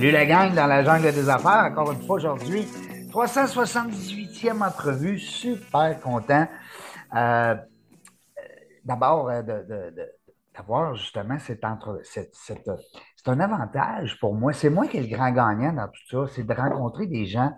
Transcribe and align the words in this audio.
Salut 0.00 0.12
la 0.12 0.24
gang 0.24 0.54
dans 0.54 0.66
la 0.66 0.82
jungle 0.82 1.12
des 1.12 1.28
affaires. 1.28 1.68
Encore 1.70 1.92
une 1.92 2.00
fois 2.00 2.16
aujourd'hui, 2.16 2.66
378e 3.10 4.62
entrevue. 4.62 5.18
Super 5.18 6.00
content. 6.00 6.48
Euh, 7.14 7.54
D'abord, 8.82 9.28
euh, 9.28 9.42
de- 9.42 9.66
de- 9.68 10.08
d'avoir 10.56 10.94
justement 10.94 11.38
cette 11.38 11.62
entre. 11.66 12.00
cette- 12.02 12.34
cette- 12.34 12.70
c'est 13.14 13.28
un 13.28 13.40
avantage 13.40 14.18
pour 14.20 14.34
moi. 14.34 14.54
C'est 14.54 14.70
moi 14.70 14.86
qui 14.86 14.96
est 14.96 15.02
le 15.02 15.14
grand 15.14 15.32
gagnant 15.32 15.74
dans 15.74 15.88
tout 15.88 16.00
ça. 16.26 16.32
C'est 16.34 16.44
de 16.44 16.54
rencontrer 16.54 17.06
des 17.06 17.26
gens 17.26 17.52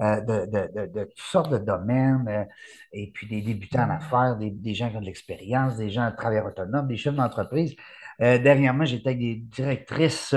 euh, 0.00 0.22
de, 0.22 1.04
toutes 1.04 1.18
sortes 1.18 1.52
de 1.52 1.58
domaines, 1.58 2.24
euh, 2.26 2.44
et 2.94 3.10
puis 3.12 3.28
des 3.28 3.42
débutants 3.42 3.82
en 3.82 3.90
affaires, 3.90 4.38
des, 4.38 4.72
gens 4.72 4.88
qui 4.88 4.96
ont 4.96 5.00
de 5.00 5.04
l'expérience, 5.04 5.76
des 5.76 5.90
gens 5.90 6.10
travailleurs 6.16 6.46
autonomes, 6.46 6.88
des 6.88 6.96
chefs 6.96 7.14
d'entreprise. 7.14 7.76
Euh, 8.22 8.38
dernièrement, 8.38 8.86
j'étais 8.86 9.08
avec 9.10 9.18
des 9.18 9.34
directrices 9.36 10.34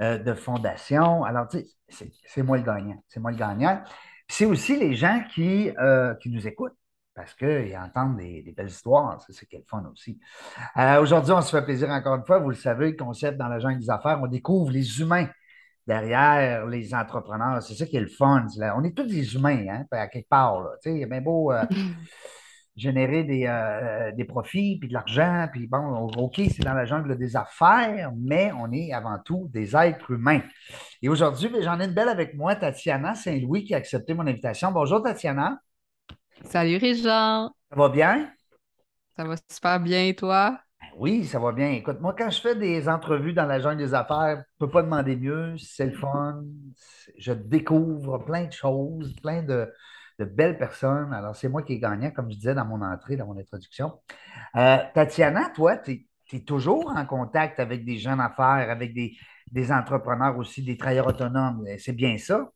euh, 0.00 0.16
de 0.18 0.32
fondation. 0.32 1.24
Alors, 1.24 1.46
tu 1.48 1.58
sais, 1.88 2.10
c'est 2.26 2.42
moi 2.42 2.56
le 2.56 2.62
gagnant. 2.62 3.02
C'est 3.06 3.20
moi 3.20 3.30
le 3.30 3.36
gagnant. 3.36 3.82
C'est 4.28 4.46
aussi 4.46 4.78
les 4.78 4.94
gens 4.94 5.22
qui, 5.34 5.70
euh, 5.78 6.14
qui 6.14 6.30
nous 6.30 6.46
écoutent 6.46 6.76
parce 7.14 7.34
qu'ils 7.34 7.76
entendent 7.76 8.16
des, 8.16 8.54
belles 8.56 8.68
histoires. 8.68 9.22
C'est 9.28 9.46
quel 9.46 9.62
fun 9.64 9.84
aussi. 9.92 10.18
Euh, 10.78 11.02
aujourd'hui, 11.02 11.32
on 11.32 11.42
se 11.42 11.50
fait 11.54 11.62
plaisir 11.62 11.90
encore 11.90 12.16
une 12.16 12.24
fois. 12.24 12.38
Vous 12.38 12.48
le 12.48 12.54
savez, 12.56 12.92
le 12.92 12.96
concept 12.96 13.36
dans 13.36 13.48
la 13.48 13.58
jungle 13.58 13.80
des 13.80 13.90
affaires, 13.90 14.20
on 14.22 14.26
découvre 14.26 14.70
les 14.70 15.00
humains 15.00 15.28
derrière 15.86 16.66
les 16.66 16.94
entrepreneurs. 16.94 17.62
C'est 17.62 17.74
ça 17.74 17.84
qui 17.84 17.96
est 17.96 18.00
le 18.00 18.08
fun. 18.08 18.46
On 18.76 18.84
est 18.84 18.96
tous 18.96 19.04
des 19.04 19.34
humains, 19.34 19.66
hein, 19.68 19.84
à 19.90 20.08
quelque 20.08 20.28
part. 20.28 20.62
là. 20.62 20.70
Tu 20.82 20.90
sais, 20.90 20.96
il 20.96 21.02
est 21.02 21.06
bien 21.06 21.20
beau 21.20 21.52
générer 22.80 23.24
des, 23.24 23.46
euh, 23.46 24.12
des 24.12 24.24
profits, 24.24 24.78
puis 24.78 24.88
de 24.88 24.94
l'argent, 24.94 25.48
puis 25.52 25.66
bon, 25.66 26.08
OK, 26.16 26.36
c'est 26.36 26.62
dans 26.62 26.74
la 26.74 26.84
jungle 26.84 27.16
des 27.18 27.36
affaires, 27.36 28.12
mais 28.16 28.52
on 28.58 28.72
est 28.72 28.92
avant 28.92 29.18
tout 29.24 29.48
des 29.52 29.76
êtres 29.76 30.10
humains. 30.10 30.40
Et 31.02 31.08
aujourd'hui, 31.08 31.48
ben, 31.48 31.62
j'en 31.62 31.78
ai 31.80 31.84
une 31.84 31.94
belle 31.94 32.08
avec 32.08 32.34
moi, 32.34 32.56
Tatiana 32.56 33.14
Saint-Louis, 33.14 33.64
qui 33.64 33.74
a 33.74 33.78
accepté 33.78 34.14
mon 34.14 34.26
invitation. 34.26 34.72
Bonjour, 34.72 35.02
Tatiana. 35.02 35.60
Salut 36.44 36.76
Régent, 36.78 37.50
Ça 37.70 37.76
va 37.76 37.88
bien? 37.88 38.30
ça 39.16 39.24
va 39.24 39.34
super 39.50 39.80
bien 39.80 40.04
et 40.06 40.14
toi? 40.14 40.58
Ben 40.80 40.88
Oui, 40.96 41.24
ça 41.26 41.38
va 41.38 41.52
bien. 41.52 41.70
Écoute, 41.72 42.00
moi, 42.00 42.14
quand 42.16 42.30
je 42.30 42.40
fais 42.40 42.54
des 42.54 42.88
entrevues 42.88 43.32
dans 43.34 43.46
la 43.46 43.60
jungle 43.60 43.78
des 43.78 43.94
affaires, 43.94 44.36
je 44.36 44.64
ne 44.64 44.66
peux 44.66 44.70
pas 44.70 44.82
demander 44.82 45.16
mieux. 45.16 45.56
C'est 45.58 45.86
le 45.86 45.92
fun. 45.92 46.42
Je 47.18 47.32
découvre 47.32 48.18
plein 48.18 48.46
de 48.46 48.52
choses, 48.52 49.14
plein 49.20 49.42
de, 49.42 49.70
de 50.20 50.24
belles 50.26 50.58
personnes. 50.58 51.12
Alors, 51.12 51.34
c'est 51.34 51.48
moi 51.48 51.62
qui 51.62 51.72
ai 51.74 51.78
gagnant, 51.78 52.10
comme 52.10 52.30
je 52.30 52.36
disais 52.36 52.54
dans 52.54 52.64
mon 52.66 52.82
entrée, 52.82 53.16
dans 53.16 53.26
mon 53.26 53.38
introduction. 53.38 54.00
Euh, 54.56 54.78
Tatiana, 54.94 55.50
toi, 55.54 55.78
tu 55.78 56.06
es, 56.32 56.40
toujours 56.44 56.92
en 56.94 57.06
contact 57.06 57.58
avec 57.58 57.84
des 57.84 57.98
jeunes 57.98 58.20
affaires, 58.20 58.70
avec 58.70 58.94
des, 58.94 59.16
des 59.50 59.72
entrepreneurs 59.72 60.36
aussi, 60.38 60.62
des 60.62 60.76
travailleurs 60.76 61.08
autonomes. 61.08 61.66
C'est 61.78 61.92
bien 61.92 62.18
ça? 62.18 62.52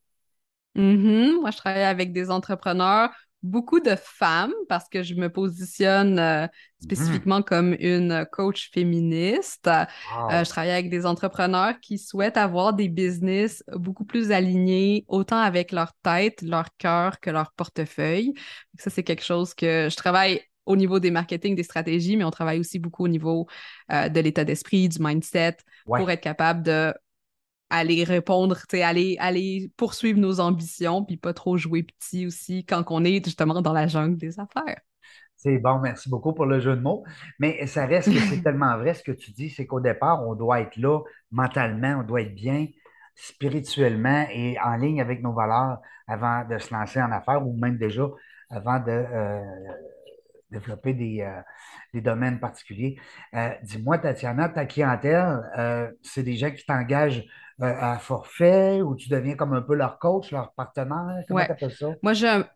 Mhm, 0.75 1.41
Moi, 1.41 1.51
je 1.51 1.57
travaille 1.57 1.83
avec 1.85 2.13
des 2.13 2.31
entrepreneurs, 2.31 3.11
beaucoup 3.45 3.79
de 3.79 3.95
femmes 3.97 4.53
parce 4.69 4.89
que 4.89 5.03
je 5.05 5.15
me 5.15 5.29
positionne 5.29 6.19
euh, 6.19 6.47
Mhm. 6.81 6.97
spécifiquement 6.97 7.43
comme 7.43 7.77
une 7.79 8.27
coach 8.33 8.71
féministe. 8.73 9.69
Wow. 9.69 10.31
Euh, 10.33 10.45
je 10.45 10.49
travaille 10.51 10.71
avec 10.73 10.91
des 10.91 11.07
entrepreneurs 11.07 11.79
qui 11.81 11.97
souhaitent 11.99 12.37
avoir 12.37 12.73
des 12.75 12.89
business 12.89 13.63
beaucoup 13.75 14.05
plus 14.05 14.33
alignés, 14.33 15.05
autant 15.09 15.39
avec 15.39 15.73
leur 15.73 15.93
tête, 16.03 16.43
leur 16.43 16.67
cœur 16.77 17.21
que 17.21 17.31
leur 17.31 17.53
portefeuille. 17.53 18.35
Ça, 18.79 18.91
c'est 18.91 19.03
quelque 19.03 19.25
chose 19.25 19.55
que 19.55 19.89
je 19.91 19.97
travaille 19.97 20.41
au 20.67 20.77
niveau 20.77 20.99
des 20.99 21.11
marketing, 21.11 21.55
des 21.55 21.63
stratégies, 21.63 22.17
mais 22.17 22.25
on 22.25 22.31
travaille 22.31 22.59
aussi 22.59 22.79
beaucoup 22.79 23.05
au 23.05 23.09
niveau 23.09 23.47
euh, 23.93 24.09
de 24.09 24.21
l'état 24.21 24.45
d'esprit, 24.45 24.89
du 24.89 24.99
mindset, 25.01 25.59
Ouais. 25.87 26.01
pour 26.01 26.11
être 26.11 26.23
capable 26.23 26.63
de 26.63 26.95
aller 27.71 28.05
répondre, 28.05 28.59
aller, 28.73 29.17
aller 29.19 29.73
poursuivre 29.77 30.19
nos 30.19 30.41
ambitions, 30.41 31.05
puis 31.05 31.17
pas 31.17 31.35
trop 31.35 31.57
jouer 31.57 31.83
petit 31.83 32.27
aussi 32.27 32.65
quand 32.65 32.85
on 32.91 33.05
est 33.05 33.25
justement 33.25 33.63
dans 33.63 33.73
la 33.73 33.87
jungle 33.87 34.17
des 34.17 34.39
affaires. 34.39 34.81
C'est 35.37 35.59
bon, 35.59 35.79
merci 35.81 36.09
beaucoup 36.09 36.33
pour 36.33 36.47
le 36.47 36.61
jeu 36.61 36.75
de 36.77 36.81
mots. 36.81 37.05
Mais 37.39 37.67
ça 37.67 37.87
reste 37.87 38.13
que 38.13 38.19
c'est 38.19 38.43
tellement 38.45 38.79
vrai 38.79 38.95
ce 38.95 39.03
que 39.03 39.13
tu 39.13 39.31
dis, 39.33 39.51
c'est 39.51 39.67
qu'au 39.67 39.81
départ, 39.81 40.27
on 40.27 40.35
doit 40.35 40.61
être 40.61 40.77
là 40.77 41.01
mentalement, 41.31 42.01
on 42.01 42.03
doit 42.03 42.23
être 42.23 42.35
bien 42.35 42.67
spirituellement 43.15 44.27
et 44.33 44.59
en 44.61 44.77
ligne 44.77 45.01
avec 45.01 45.23
nos 45.23 45.33
valeurs 45.33 45.79
avant 46.07 46.45
de 46.45 46.59
se 46.59 46.73
lancer 46.75 47.01
en 47.01 47.13
affaires 47.13 47.47
ou 47.47 47.57
même 47.57 47.79
déjà 47.79 48.09
avant 48.51 48.79
de 48.79 48.91
euh, 48.91 49.41
développer 50.51 50.95
des, 50.95 51.21
euh, 51.21 51.41
des 51.93 52.01
domaines 52.01 52.41
particuliers. 52.41 52.99
Euh, 53.35 53.51
dis-moi, 53.63 53.99
Tatiana, 53.99 54.49
ta 54.49 54.67
clientèle, 54.67 55.93
c'est 56.03 56.23
des 56.23 56.37
gens 56.37 56.51
qui 56.51 56.65
t'engagent 56.65 57.25
à 57.61 57.99
forfait 57.99 58.83
ou 58.83 58.95
tu 58.97 59.09
deviens 59.09 59.37
comme 59.37 59.53
un 59.55 59.63
peu 59.63 59.75
leur 59.75 59.99
coach, 59.99 60.31
leur 60.33 60.53
partenaire? 60.55 61.25
Comment 61.29 61.43
Ouais. 61.43 61.47
tu 61.47 61.53
appelles 61.53 61.73
ça? 61.75 61.97
Moi, 62.03 62.13
j'ai 62.15 62.29
un, 62.29 62.49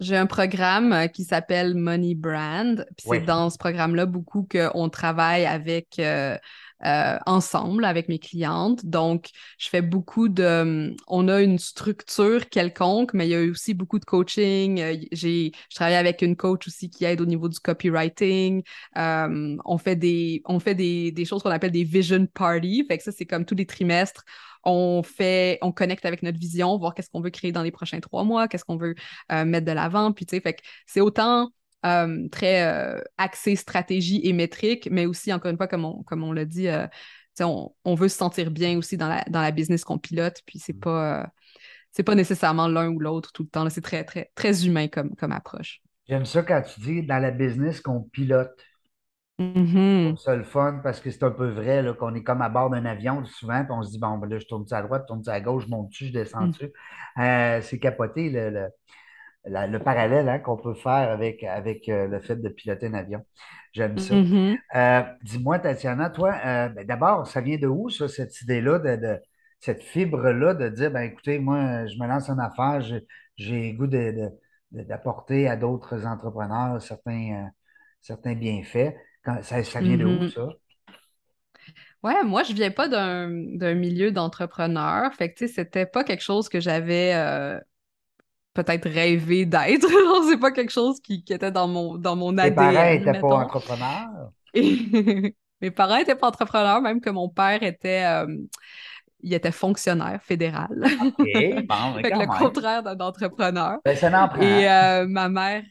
j'ai 0.00 0.16
un 0.16 0.26
programme 0.26 0.92
euh, 0.92 1.06
qui 1.08 1.24
s'appelle 1.24 1.74
Money 1.74 2.14
Brand, 2.14 2.86
puis 2.96 3.06
Oui. 3.06 3.18
c'est 3.18 3.24
dans 3.26 3.50
ce 3.50 3.58
programme-là 3.58 4.06
beaucoup 4.06 4.46
qu'on 4.50 4.88
travaille 4.88 5.44
avec 5.46 5.98
euh, 5.98 6.36
euh, 6.84 7.18
ensemble 7.26 7.84
avec 7.84 8.08
mes 8.08 8.20
clientes. 8.20 8.86
Donc, 8.86 9.30
je 9.58 9.68
fais 9.68 9.82
beaucoup 9.82 10.28
de... 10.28 10.94
On 11.08 11.26
a 11.28 11.40
une 11.40 11.58
structure 11.58 12.48
quelconque, 12.48 13.14
mais 13.14 13.26
il 13.26 13.30
y 13.30 13.34
a 13.34 13.40
aussi 13.50 13.74
beaucoup 13.74 13.98
de 13.98 14.04
coaching. 14.04 14.80
Euh, 14.80 14.96
J'ai, 15.10 15.50
je 15.70 15.74
travaille 15.74 15.96
avec 15.96 16.22
une 16.22 16.36
coach 16.36 16.68
aussi 16.68 16.88
qui 16.90 17.04
aide 17.04 17.20
au 17.20 17.26
niveau 17.26 17.48
du 17.48 17.58
copywriting. 17.58 18.62
Euh, 18.96 19.56
on 19.64 19.78
fait 19.78 19.96
des, 19.96 20.42
on 20.44 20.60
fait 20.60 20.76
des, 20.76 21.10
des 21.10 21.24
choses 21.24 21.42
qu'on 21.42 21.50
appelle 21.50 21.72
des 21.72 21.82
vision 21.84 22.26
parties. 22.26 22.84
Fait 22.88 22.98
que 22.98 23.02
ça, 23.04 23.10
c'est 23.10 23.26
comme 23.26 23.44
tous 23.44 23.56
les 23.56 23.66
trimestres. 23.66 24.22
On 24.64 25.02
fait, 25.02 25.58
on 25.62 25.72
connecte 25.72 26.04
avec 26.04 26.22
notre 26.22 26.38
vision, 26.38 26.76
voir 26.78 26.94
qu'est-ce 26.94 27.10
qu'on 27.10 27.20
veut 27.20 27.30
créer 27.30 27.52
dans 27.52 27.62
les 27.62 27.70
prochains 27.70 28.00
trois 28.00 28.24
mois, 28.24 28.48
qu'est-ce 28.48 28.64
qu'on 28.64 28.76
veut 28.76 28.94
euh, 29.32 29.44
mettre 29.44 29.66
de 29.66 29.72
l'avant. 29.72 30.12
Puis, 30.12 30.26
tu 30.26 30.36
sais, 30.36 30.40
fait 30.40 30.54
que 30.54 30.62
c'est 30.86 31.00
autant 31.00 31.50
euh, 31.86 32.28
très 32.28 32.62
euh, 32.62 33.00
axé 33.16 33.56
stratégie 33.56 34.20
et 34.24 34.32
métrique, 34.32 34.88
mais 34.90 35.06
aussi, 35.06 35.32
encore 35.32 35.50
une 35.50 35.56
fois, 35.56 35.68
comme 35.68 35.84
on, 35.84 36.02
comme 36.02 36.24
on 36.24 36.32
l'a 36.32 36.44
dit, 36.44 36.68
on, 37.40 37.72
on 37.84 37.94
veut 37.94 38.08
se 38.08 38.16
sentir 38.16 38.50
bien 38.50 38.76
aussi 38.78 38.96
dans 38.96 39.08
la, 39.08 39.24
dans 39.28 39.42
la 39.42 39.50
business 39.50 39.84
qu'on 39.84 39.98
pilote. 39.98 40.42
Puis, 40.46 40.58
c'est 40.58 40.78
pas, 40.78 41.20
euh, 41.20 41.26
c'est 41.92 42.02
pas 42.02 42.14
nécessairement 42.14 42.68
l'un 42.68 42.88
ou 42.88 42.98
l'autre 42.98 43.32
tout 43.32 43.42
le 43.44 43.48
temps. 43.48 43.68
C'est 43.70 43.80
très, 43.80 44.04
très, 44.04 44.30
très 44.34 44.66
humain 44.66 44.88
comme, 44.88 45.14
comme 45.16 45.32
approche. 45.32 45.80
J'aime 46.08 46.24
ça 46.24 46.42
quand 46.42 46.62
tu 46.62 46.80
dis 46.80 47.02
dans 47.02 47.18
la 47.18 47.30
business 47.30 47.80
qu'on 47.80 48.00
pilote. 48.00 48.60
Mhm. 49.38 50.16
C'est 50.16 50.36
le 50.36 50.42
fun 50.44 50.80
parce 50.82 51.00
que 51.00 51.10
c'est 51.10 51.22
un 51.22 51.30
peu 51.30 51.48
vrai 51.50 51.82
là, 51.82 51.92
qu'on 51.92 52.14
est 52.14 52.22
comme 52.22 52.40
à 52.42 52.48
bord 52.48 52.70
d'un 52.70 52.84
avion 52.86 53.24
souvent, 53.26 53.62
puis 53.64 53.72
on 53.72 53.82
se 53.82 53.90
dit 53.90 53.98
bon, 53.98 54.16
ben 54.18 54.28
là, 54.28 54.38
je 54.38 54.46
tourne-tu 54.46 54.74
à 54.74 54.82
droite, 54.82 55.02
je 55.02 55.06
tourne-tu 55.08 55.30
à 55.30 55.40
gauche, 55.40 55.64
je 55.66 55.68
monte-tu, 55.70 56.06
je 56.06 56.12
descends-tu? 56.12 56.72
Euh, 57.18 57.60
c'est 57.62 57.78
capoté 57.78 58.30
le, 58.30 58.50
le, 58.50 58.68
la- 59.46 59.66
le 59.68 59.82
parallèle 59.82 60.28
hein, 60.28 60.38
qu'on 60.40 60.56
peut 60.56 60.74
faire 60.74 61.10
avec, 61.12 61.44
avec 61.44 61.88
euh, 61.88 62.08
le 62.08 62.20
fait 62.20 62.36
de 62.36 62.48
piloter 62.50 62.86
un 62.88 62.94
avion. 62.94 63.24
J'aime 63.72 63.98
ça. 63.98 64.20
Mhm. 64.20 64.58
Euh, 64.76 65.02
dis-moi, 65.22 65.58
Tatiana, 65.60 66.10
toi, 66.10 66.32
ben, 66.70 66.86
d'abord, 66.86 67.26
ça 67.28 67.40
vient 67.42 67.58
de 67.58 67.66
où, 67.68 67.90
ça, 67.90 68.08
cette 68.08 68.40
idée-là, 68.42 68.78
de, 68.80 68.96
de- 68.96 69.20
cette 69.60 69.82
fibre-là 69.82 70.54
de 70.54 70.68
dire, 70.70 70.90
ben 70.92 71.02
écoutez, 71.02 71.38
moi, 71.40 71.86
je 71.86 71.96
me 71.98 72.06
lance 72.08 72.28
en 72.30 72.38
affaires, 72.38 72.82
j'ai 73.36 73.72
goût 73.74 73.86
de, 73.88 74.30
de- 74.72 74.82
d'apporter 74.84 75.48
à 75.48 75.56
d'autres 75.56 76.06
entrepreneurs 76.06 76.80
certains, 76.82 77.50
certains 78.00 78.34
bienfaits. 78.34 78.94
Ça, 79.42 79.62
ça 79.64 79.80
vient 79.80 79.96
de 79.96 80.04
où, 80.04 80.22
Mhm. 80.22 80.28
ça? 80.28 80.48
Ouais, 82.02 82.22
moi, 82.24 82.42
je 82.44 82.52
viens 82.52 82.70
pas 82.70 82.88
d'un 82.88 83.28
milieu 83.74 84.12
d'entrepreneur. 84.12 85.12
Fait 85.14 85.32
que, 85.32 85.38
tu 85.38 85.46
sais, 85.48 85.52
c'était 85.52 85.86
pas 85.86 86.04
quelque 86.04 86.22
chose 86.22 86.48
que 86.48 86.60
j'avais 86.60 87.12
euh, 87.14 87.58
peut-être 88.54 88.88
rêvé 88.88 89.46
d'être. 89.46 89.86
C'est 90.30 90.38
pas 90.38 90.52
quelque 90.52 90.72
chose 90.72 91.00
qui, 91.00 91.24
qui 91.24 91.32
était 91.32 91.52
dans 91.52 91.68
mon, 91.68 91.96
dans 91.96 92.16
mon 92.16 92.36
Tes 92.36 92.50
parents 92.52 92.82
ADN, 92.82 93.04
n'étaient 93.04 93.20
pas 93.20 93.36
entrepreneurs? 93.44 94.32
Mes 95.60 95.70
parents 95.72 95.96
étaient 95.96 96.14
pas 96.14 96.28
entrepreneurs, 96.28 96.80
même 96.80 97.00
que 97.00 97.10
mon 97.10 97.28
père 97.28 97.62
était, 97.62 98.04
euh, 98.04 98.26
il 99.20 99.34
était 99.34 99.52
fonctionnaire 99.52 100.20
fédéral. 100.22 100.68
OK, 101.04 101.66
bon, 101.66 101.94
fait 102.02 102.12
que 102.12 102.18
le 102.18 102.38
contraire 102.38 102.82
d'un 102.84 102.98
entrepreneur. 103.00 103.78
Ben, 103.84 103.96
ça 103.96 104.10
n'en 104.10 104.28
prend. 104.28 104.40
Et 104.42 104.70
euh, 104.70 105.06
ma 105.06 105.28
mère, 105.28 105.64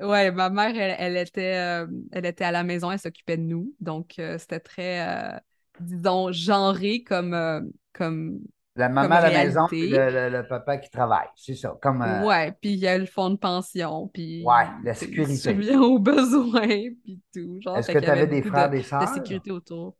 ouais, 0.00 0.30
ma 0.32 0.50
mère, 0.50 0.76
elle, 0.76 0.96
elle 0.98 1.16
était, 1.16 1.56
euh, 1.56 1.86
elle 2.12 2.26
était 2.26 2.44
à 2.44 2.52
la 2.52 2.64
maison, 2.64 2.90
elle 2.90 2.98
s'occupait 2.98 3.36
de 3.36 3.42
nous. 3.42 3.74
Donc, 3.80 4.18
euh, 4.18 4.38
c'était 4.38 4.60
très, 4.60 5.36
euh, 5.36 5.38
disons, 5.80 6.32
genré 6.32 7.02
comme, 7.04 7.72
comme 7.92 8.40
la 8.76 8.88
maman 8.88 9.14
comme 9.14 9.16
à 9.16 9.20
la 9.20 9.30
maison, 9.32 9.68
puis 9.68 9.88
le, 9.88 10.10
le- 10.10 10.28
le 10.30 10.46
papa 10.46 10.78
qui 10.78 10.90
travaille. 10.90 11.28
C'est 11.36 11.54
ça. 11.56 11.76
Comme, 11.82 12.02
Ouais, 12.02 12.52
puis 12.60 12.72
il 12.74 12.78
y 12.80 12.86
a 12.86 12.98
le 12.98 13.06
fonds 13.06 13.30
de 13.30 13.36
pension, 13.36 14.08
puis 14.08 14.50
Ouais, 14.50 14.66
la 14.84 14.94
sécurité. 14.94 15.60
Subvient 15.62 15.76
aux 15.76 15.98
besoins, 16.00 16.90
puis 17.02 17.20
tout. 17.32 17.60
Est-ce 17.74 17.90
que 17.90 17.98
tu 17.98 18.10
avais 18.10 18.26
des 18.26 18.42
frères, 18.42 18.68
de, 18.68 18.70
des 18.70 18.82
de 18.98 19.06
sœurs? 19.06 19.06
sécurité 19.06 19.50
autour. 19.50 19.96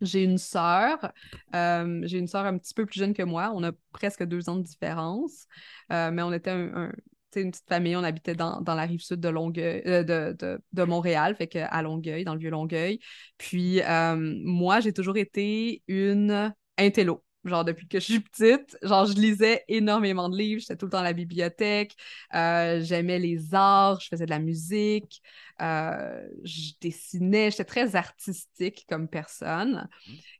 J'ai 0.00 0.24
une 0.24 0.38
sœur, 0.38 1.12
euh, 1.54 2.00
j'ai 2.04 2.18
une 2.18 2.28
sœur 2.28 2.46
un 2.46 2.58
petit 2.58 2.74
peu 2.74 2.86
plus 2.86 2.98
jeune 3.00 3.14
que 3.14 3.22
moi. 3.24 3.52
On 3.54 3.64
a 3.64 3.72
presque 3.92 4.24
deux 4.24 4.48
ans 4.50 4.56
de 4.56 4.62
différence, 4.64 5.46
Euh, 5.92 6.10
mais 6.12 6.22
on 6.22 6.32
était 6.32 6.50
un, 6.52 6.92
une 7.42 7.50
petite 7.50 7.68
famille. 7.68 7.96
On 7.96 8.04
habitait 8.04 8.34
dans, 8.34 8.60
dans 8.60 8.74
la 8.74 8.84
rive 8.84 9.00
sud 9.00 9.20
de 9.20 9.28
Longueuil, 9.28 9.82
euh, 9.86 10.02
de, 10.02 10.36
de, 10.38 10.60
de 10.72 10.82
Montréal, 10.84 11.36
fait 11.36 11.46
que 11.48 11.58
à 11.58 11.82
Longueuil, 11.82 12.24
dans 12.24 12.34
le 12.34 12.40
vieux 12.40 12.50
Longueuil. 12.50 12.98
Puis 13.38 13.80
euh, 13.82 14.16
moi, 14.44 14.80
j'ai 14.80 14.92
toujours 14.92 15.16
été 15.16 15.82
une 15.88 16.54
intello. 16.78 17.24
Genre, 17.44 17.62
depuis 17.62 17.86
que 17.86 18.00
je 18.00 18.04
suis 18.04 18.20
petite, 18.20 18.74
genre, 18.82 19.04
je 19.04 19.12
lisais 19.12 19.64
énormément 19.68 20.30
de 20.30 20.38
livres, 20.38 20.60
j'étais 20.60 20.76
tout 20.76 20.86
le 20.86 20.92
temps 20.92 21.00
à 21.00 21.02
la 21.02 21.12
bibliothèque, 21.12 21.94
euh, 22.34 22.80
j'aimais 22.82 23.18
les 23.18 23.54
arts, 23.54 24.00
je 24.00 24.08
faisais 24.08 24.24
de 24.24 24.30
la 24.30 24.38
musique, 24.38 25.20
je 25.60 26.72
dessinais, 26.80 27.50
j'étais 27.50 27.66
très 27.66 27.96
artistique 27.96 28.86
comme 28.88 29.08
personne. 29.08 29.90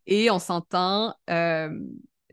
Et 0.06 0.30
on 0.30 0.38
s'entend, 0.38 1.14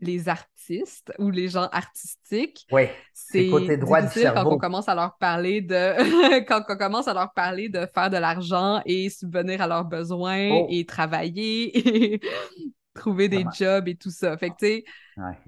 les 0.02 0.28
artistes 0.28 1.12
ou 1.18 1.30
les 1.30 1.48
gens 1.48 1.68
artistiques, 1.72 2.66
Oui. 2.70 2.82
c'est 3.14 3.48
côté 3.48 3.76
droit 3.78 4.00
du 4.00 4.08
difficile 4.08 4.28
quand 4.28 4.34
cerveau. 4.34 4.52
on 4.52 4.58
commence 4.58 4.88
à 4.88 4.94
leur 4.94 5.16
parler 5.16 5.60
de 5.62 6.42
quand 6.46 6.62
on 6.68 6.76
commence 6.76 7.08
à 7.08 7.14
leur 7.14 7.32
parler 7.32 7.68
de 7.70 7.86
faire 7.94 8.10
de 8.10 8.18
l'argent 8.18 8.82
et 8.84 9.08
subvenir 9.08 9.62
à 9.62 9.66
leurs 9.66 9.84
besoins 9.84 10.50
Oh. 10.52 10.66
et 10.68 10.84
travailler 10.84 12.14
et 12.14 12.20
trouver 12.94 13.28
des 13.28 13.36
Vraiment. 13.44 13.52
jobs 13.52 13.88
et 13.88 13.96
tout 13.96 14.10
ça. 14.10 14.36
Fait 14.36 14.50
que 14.50 14.56
tu 14.58 14.66
sais, 14.66 14.84
Ouais. 15.16 15.38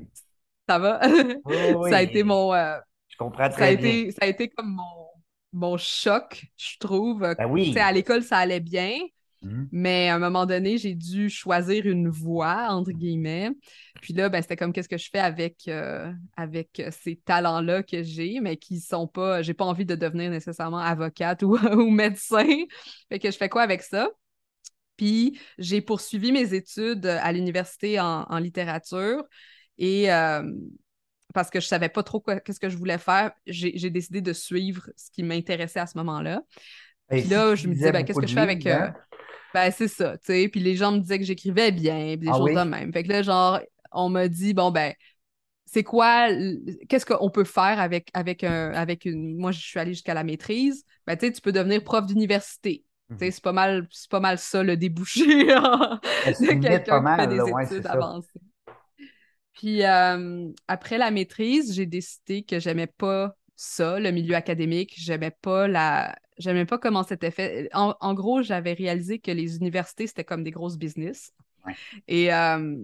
ça 0.68 0.78
va. 0.78 1.00
Oui, 1.44 1.56
oui, 1.76 1.90
ça 1.90 1.98
a 1.98 2.02
été 2.02 2.22
mon 2.22 2.54
euh, 2.54 2.78
Je 3.08 3.16
comprends 3.16 3.38
ça 3.38 3.44
a 3.46 3.50
très 3.50 3.76
bien. 3.76 3.90
été 3.90 4.10
ça 4.12 4.18
a 4.22 4.26
été 4.26 4.48
comme 4.48 4.70
mon 4.74 4.82
mon 5.56 5.76
choc, 5.76 6.46
je 6.56 6.78
trouve. 6.80 7.20
Ben 7.20 7.46
oui. 7.48 7.76
À 7.78 7.92
l'école, 7.92 8.22
ça 8.24 8.38
allait 8.38 8.58
bien, 8.60 8.92
Mhm. 9.44 9.68
mais 9.72 10.08
à 10.08 10.16
un 10.16 10.18
moment 10.18 10.46
donné, 10.46 10.78
j'ai 10.78 10.94
dû 10.94 11.28
choisir 11.30 11.86
une 11.86 12.08
voie, 12.08 12.68
entre 12.70 12.92
guillemets. 12.92 13.50
Puis 14.00 14.12
là, 14.14 14.28
ben, 14.28 14.40
c'était 14.42 14.56
comme 14.56 14.72
qu'est-ce 14.72 14.88
que 14.88 14.98
je 14.98 15.08
fais 15.10 15.18
avec, 15.18 15.68
euh, 15.68 16.12
avec 16.36 16.82
ces 16.90 17.16
talents-là 17.16 17.82
que 17.82 18.02
j'ai, 18.02 18.40
mais 18.40 18.56
qui 18.56 18.80
sont 18.80 19.06
pas. 19.06 19.42
J'ai 19.42 19.54
pas 19.54 19.64
envie 19.64 19.86
de 19.86 19.94
devenir 19.94 20.30
nécessairement 20.30 20.78
avocate 20.78 21.42
ou, 21.42 21.56
ou 21.72 21.90
médecin. 21.90 22.46
Fait 23.08 23.18
que 23.18 23.30
je 23.30 23.36
fais 23.36 23.48
quoi 23.48 23.62
avec 23.62 23.82
ça? 23.82 24.08
Puis 24.96 25.38
j'ai 25.58 25.80
poursuivi 25.80 26.30
mes 26.32 26.54
études 26.54 27.06
à 27.06 27.32
l'université 27.32 27.98
en, 27.98 28.22
en 28.28 28.38
littérature 28.38 29.24
et 29.76 30.12
euh, 30.12 30.42
parce 31.34 31.50
que 31.50 31.58
je 31.58 31.66
savais 31.66 31.88
pas 31.88 32.04
trop 32.04 32.20
qu'est-ce 32.20 32.60
que 32.60 32.68
je 32.68 32.76
voulais 32.76 32.98
faire, 32.98 33.32
j'ai 33.46 33.90
décidé 33.90 34.20
de 34.20 34.32
suivre 34.32 34.88
ce 34.96 35.10
qui 35.10 35.24
m'intéressait 35.24 35.80
à 35.80 35.86
ce 35.86 35.98
moment-là. 35.98 36.42
Puis 37.10 37.28
là, 37.28 37.54
je 37.56 37.66
me 37.66 37.74
disais, 37.74 37.90
ben, 37.90 38.04
qu'est-ce 38.04 38.20
que 38.20 38.26
je 38.26 38.32
fais 38.34 38.40
avec. 38.40 38.66
euh, 38.66 38.86
hein? 38.86 38.94
Ben, 39.54 39.70
c'est 39.70 39.88
ça, 39.88 40.18
tu 40.18 40.26
sais. 40.26 40.48
Puis 40.48 40.60
les 40.60 40.74
gens 40.74 40.90
me 40.92 40.98
disaient 40.98 41.18
que 41.18 41.24
j'écrivais 41.24 41.70
bien, 41.70 42.16
puis 42.16 42.26
des 42.26 42.28
Ah 42.28 42.34
choses 42.34 42.50
oui? 42.50 42.54
de 42.54 42.60
même. 42.62 42.92
Fait 42.92 43.04
que 43.04 43.08
là, 43.08 43.22
genre, 43.22 43.60
on 43.92 44.08
m'a 44.08 44.26
dit, 44.26 44.52
bon, 44.52 44.72
ben, 44.72 44.92
c'est 45.64 45.84
quoi, 45.84 46.28
qu'est-ce 46.88 47.06
qu'on 47.06 47.30
peut 47.30 47.44
faire 47.44 47.78
avec, 47.80 48.10
avec, 48.14 48.42
un, 48.44 48.72
avec 48.72 49.04
une. 49.04 49.36
Moi, 49.36 49.52
je 49.52 49.60
suis 49.60 49.78
allée 49.78 49.94
jusqu'à 49.94 50.12
la 50.12 50.24
maîtrise. 50.24 50.84
Ben, 51.06 51.16
tu 51.16 51.26
sais, 51.26 51.32
tu 51.32 51.40
peux 51.40 51.52
devenir 51.52 51.84
prof 51.84 52.04
d'université. 52.04 52.84
Mhm. 53.10 53.18
c'est 53.30 53.42
pas 53.42 53.52
mal, 53.52 53.86
pas 54.10 54.20
mal 54.20 54.38
ça, 54.38 54.62
le 54.62 54.76
débouché 54.76 55.52
hein, 55.52 56.00
de 56.26 56.46
limite 56.46 56.62
quelqu'un 56.62 57.02
pas 57.02 57.16
qui 57.16 57.22
fait 57.22 57.28
des 57.28 57.36
là, 57.36 57.44
ouais, 57.44 57.66
c'est 57.66 57.74
études 57.76 57.86
avancées. 57.86 58.40
Puis 59.52 59.84
euh, 59.84 60.48
après 60.68 60.98
la 60.98 61.10
maîtrise, 61.10 61.74
j'ai 61.74 61.86
décidé 61.86 62.42
que 62.42 62.58
j'aimais 62.58 62.88
pas 62.88 63.36
ça, 63.56 64.00
le 64.00 64.10
milieu 64.10 64.34
académique. 64.34 64.94
J'aimais 64.96 65.30
pas 65.30 65.68
la. 65.68 66.16
J'aimais 66.38 66.66
pas 66.66 66.78
comment 66.78 67.02
c'était 67.02 67.30
fait. 67.30 67.68
En, 67.74 67.94
en 68.00 68.14
gros, 68.14 68.42
j'avais 68.42 68.72
réalisé 68.72 69.18
que 69.18 69.30
les 69.30 69.56
universités, 69.56 70.06
c'était 70.06 70.24
comme 70.24 70.42
des 70.42 70.50
grosses 70.50 70.76
business. 70.78 71.32
Ouais. 71.64 71.74
Et, 72.08 72.32
euh, 72.32 72.76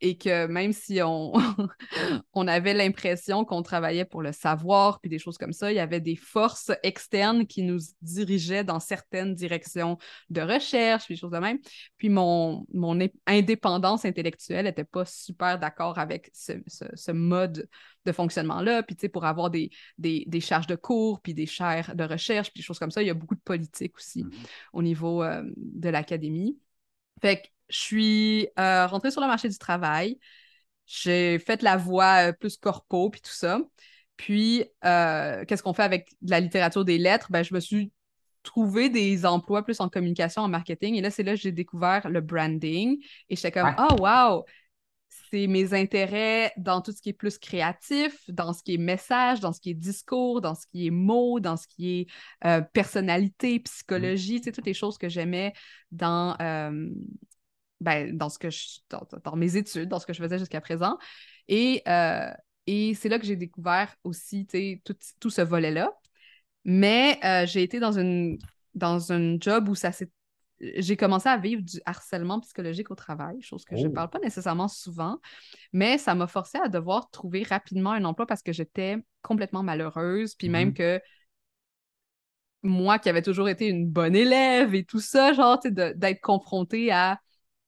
et 0.00 0.16
que 0.16 0.46
même 0.46 0.72
si 0.72 1.00
on, 1.02 1.32
on 2.32 2.46
avait 2.48 2.74
l'impression 2.74 3.44
qu'on 3.44 3.62
travaillait 3.62 4.04
pour 4.04 4.22
le 4.22 4.32
savoir, 4.32 5.00
puis 5.00 5.10
des 5.10 5.18
choses 5.18 5.38
comme 5.38 5.52
ça, 5.52 5.72
il 5.72 5.76
y 5.76 5.80
avait 5.80 6.00
des 6.00 6.16
forces 6.16 6.70
externes 6.82 7.46
qui 7.46 7.62
nous 7.62 7.78
dirigeaient 8.02 8.64
dans 8.64 8.80
certaines 8.80 9.34
directions 9.34 9.98
de 10.30 10.40
recherche, 10.40 11.06
puis 11.06 11.14
des 11.14 11.20
choses 11.20 11.30
de 11.32 11.38
même. 11.38 11.58
Puis 11.96 12.08
mon, 12.08 12.66
mon 12.72 12.98
indépendance 13.26 14.04
intellectuelle 14.04 14.64
n'était 14.66 14.84
pas 14.84 15.04
super 15.04 15.58
d'accord 15.58 15.98
avec 15.98 16.30
ce, 16.32 16.52
ce- 16.66 16.84
ce 16.94 17.12
mode 17.12 17.68
de 18.04 18.12
fonctionnement-là. 18.12 18.82
Puis, 18.82 18.96
tu 18.96 19.02
sais, 19.02 19.08
pour 19.08 19.24
avoir 19.24 19.50
des, 19.50 19.70
des, 19.98 20.24
des 20.26 20.40
charges 20.40 20.66
de 20.66 20.76
cours, 20.76 21.20
puis 21.20 21.34
des 21.34 21.46
chaires 21.46 21.94
de 21.94 22.04
recherche, 22.04 22.50
puis 22.52 22.60
des 22.60 22.64
choses 22.64 22.78
comme 22.78 22.90
ça, 22.90 23.02
il 23.02 23.06
y 23.06 23.10
a 23.10 23.14
beaucoup 23.14 23.34
de 23.34 23.40
politique 23.40 23.96
aussi 23.96 24.24
Mhm. 24.24 24.32
au 24.72 24.82
niveau 24.82 25.22
euh, 25.22 25.42
de 25.56 25.88
l'académie. 25.88 26.58
Fait 27.20 27.42
que 27.42 27.48
je 27.68 27.78
suis 27.78 28.48
euh, 28.58 28.86
rentrée 28.86 29.10
sur 29.10 29.20
le 29.20 29.26
marché 29.26 29.48
du 29.48 29.58
travail. 29.58 30.18
J'ai 30.86 31.38
fait 31.38 31.62
la 31.62 31.76
voie 31.76 32.28
euh, 32.28 32.32
plus 32.32 32.56
corpo, 32.56 33.10
puis 33.10 33.20
tout 33.20 33.32
ça. 33.32 33.60
Puis, 34.16 34.64
euh, 34.84 35.44
qu'est-ce 35.44 35.62
qu'on 35.62 35.74
fait 35.74 35.82
avec 35.82 36.10
de 36.22 36.30
la 36.30 36.40
littérature 36.40 36.84
des 36.84 36.98
lettres? 36.98 37.28
Ben, 37.30 37.42
je 37.42 37.54
me 37.54 37.60
suis 37.60 37.92
trouvé 38.42 38.88
des 38.88 39.26
emplois 39.26 39.62
plus 39.62 39.80
en 39.80 39.88
communication, 39.88 40.42
en 40.42 40.48
marketing. 40.48 40.94
Et 40.94 41.00
là, 41.00 41.10
c'est 41.10 41.22
là 41.22 41.34
que 41.34 41.40
j'ai 41.40 41.52
découvert 41.52 42.08
le 42.08 42.20
branding. 42.20 42.98
Et 43.28 43.36
j'étais 43.36 43.52
comme, 43.52 43.68
Ouais. 43.68 43.74
ah, 43.76 43.94
wow! 43.98 44.44
C'est 45.30 45.46
mes 45.46 45.74
intérêts 45.74 46.52
dans 46.56 46.80
tout 46.80 46.90
ce 46.90 47.02
qui 47.02 47.10
est 47.10 47.14
plus 47.14 47.36
créatif, 47.36 48.18
dans 48.28 48.54
ce 48.54 48.62
qui 48.62 48.74
est 48.74 48.78
message, 48.78 49.40
dans 49.40 49.52
ce 49.52 49.60
qui 49.60 49.70
est 49.70 49.74
discours, 49.74 50.40
dans 50.40 50.54
ce 50.54 50.66
qui 50.66 50.86
est 50.86 50.90
mots, 50.90 51.38
dans 51.38 51.58
ce 51.58 51.66
qui 51.68 52.00
est 52.00 52.06
euh, 52.46 52.62
personnalité, 52.62 53.60
psychologie, 53.60 54.40
tu 54.40 54.44
sais, 54.44 54.52
toutes 54.52 54.66
les 54.66 54.74
choses 54.74 54.96
que 54.96 55.10
j'aimais 55.10 55.52
dans, 55.90 56.34
euh, 56.40 56.88
ben, 57.80 58.16
dans, 58.16 58.28
ce 58.28 58.38
que 58.38 58.50
je, 58.50 58.80
dans, 58.90 59.06
dans 59.24 59.36
mes 59.36 59.56
études, 59.56 59.88
dans 59.88 59.98
ce 60.00 60.06
que 60.06 60.12
je 60.12 60.22
faisais 60.22 60.38
jusqu'à 60.38 60.60
présent. 60.60 60.98
Et, 61.48 61.82
euh, 61.88 62.30
et 62.66 62.94
c'est 62.94 63.08
là 63.08 63.18
que 63.18 63.24
j'ai 63.26 63.36
découvert 63.36 63.94
aussi 64.04 64.46
tout, 64.84 64.94
tout 65.20 65.30
ce 65.30 65.40
volet-là. 65.42 65.92
Mais 66.64 67.18
euh, 67.24 67.46
j'ai 67.46 67.62
été 67.62 67.80
dans 67.80 67.98
une 67.98 68.38
dans 68.74 69.12
un 69.12 69.38
job 69.40 69.68
où 69.68 69.74
ça 69.74 69.92
s'est 69.92 70.10
j'ai 70.60 70.96
commencé 70.96 71.28
à 71.28 71.36
vivre 71.36 71.62
du 71.62 71.80
harcèlement 71.86 72.40
psychologique 72.40 72.90
au 72.90 72.96
travail, 72.96 73.40
chose 73.40 73.64
que 73.64 73.76
je 73.76 73.84
ne 73.84 73.88
Oh. 73.90 73.92
parle 73.92 74.10
pas 74.10 74.18
nécessairement 74.18 74.66
souvent, 74.66 75.20
mais 75.72 75.98
ça 75.98 76.16
m'a 76.16 76.26
forcé 76.26 76.58
à 76.58 76.68
devoir 76.68 77.10
trouver 77.10 77.44
rapidement 77.44 77.92
un 77.92 78.04
emploi 78.04 78.26
parce 78.26 78.42
que 78.42 78.52
j'étais 78.52 78.96
complètement 79.22 79.62
malheureuse, 79.62 80.34
puis 80.34 80.48
même 80.48 80.68
Mhm. 80.70 80.74
que 80.74 81.00
moi 82.62 82.98
qui 82.98 83.08
avais 83.08 83.22
toujours 83.22 83.48
été 83.48 83.68
une 83.68 83.88
bonne 83.88 84.16
élève 84.16 84.74
et 84.74 84.84
tout 84.84 85.00
ça, 85.00 85.32
genre, 85.32 85.60
d'être 85.64 86.20
confrontée 86.20 86.90
à, 86.90 87.20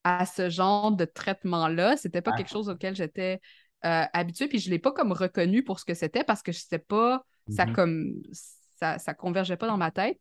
à 0.04 0.26
ce 0.26 0.48
genre 0.50 0.92
de 0.92 1.04
traitement-là, 1.04 1.96
c'était 1.96 2.22
pas 2.22 2.32
quelque 2.32 2.48
chose 2.50 2.68
auquel 2.68 2.96
j'étais 2.96 3.40
euh, 3.84 4.04
habituée, 4.12 4.48
puis 4.48 4.58
je 4.58 4.70
l'ai 4.70 4.78
pas 4.78 4.92
comme 4.92 5.12
reconnu 5.12 5.62
pour 5.64 5.80
ce 5.80 5.84
que 5.84 5.94
c'était 5.94 6.24
parce 6.24 6.42
que 6.42 6.52
je 6.52 6.60
sais 6.60 6.78
pas, 6.78 7.24
ça 7.48 7.66
Mhm. 7.66 7.74
comme, 7.74 8.14
ça, 8.32 8.98
ça 8.98 9.14
convergeait 9.14 9.56
pas 9.56 9.66
dans 9.66 9.76
ma 9.76 9.90
tête. 9.90 10.18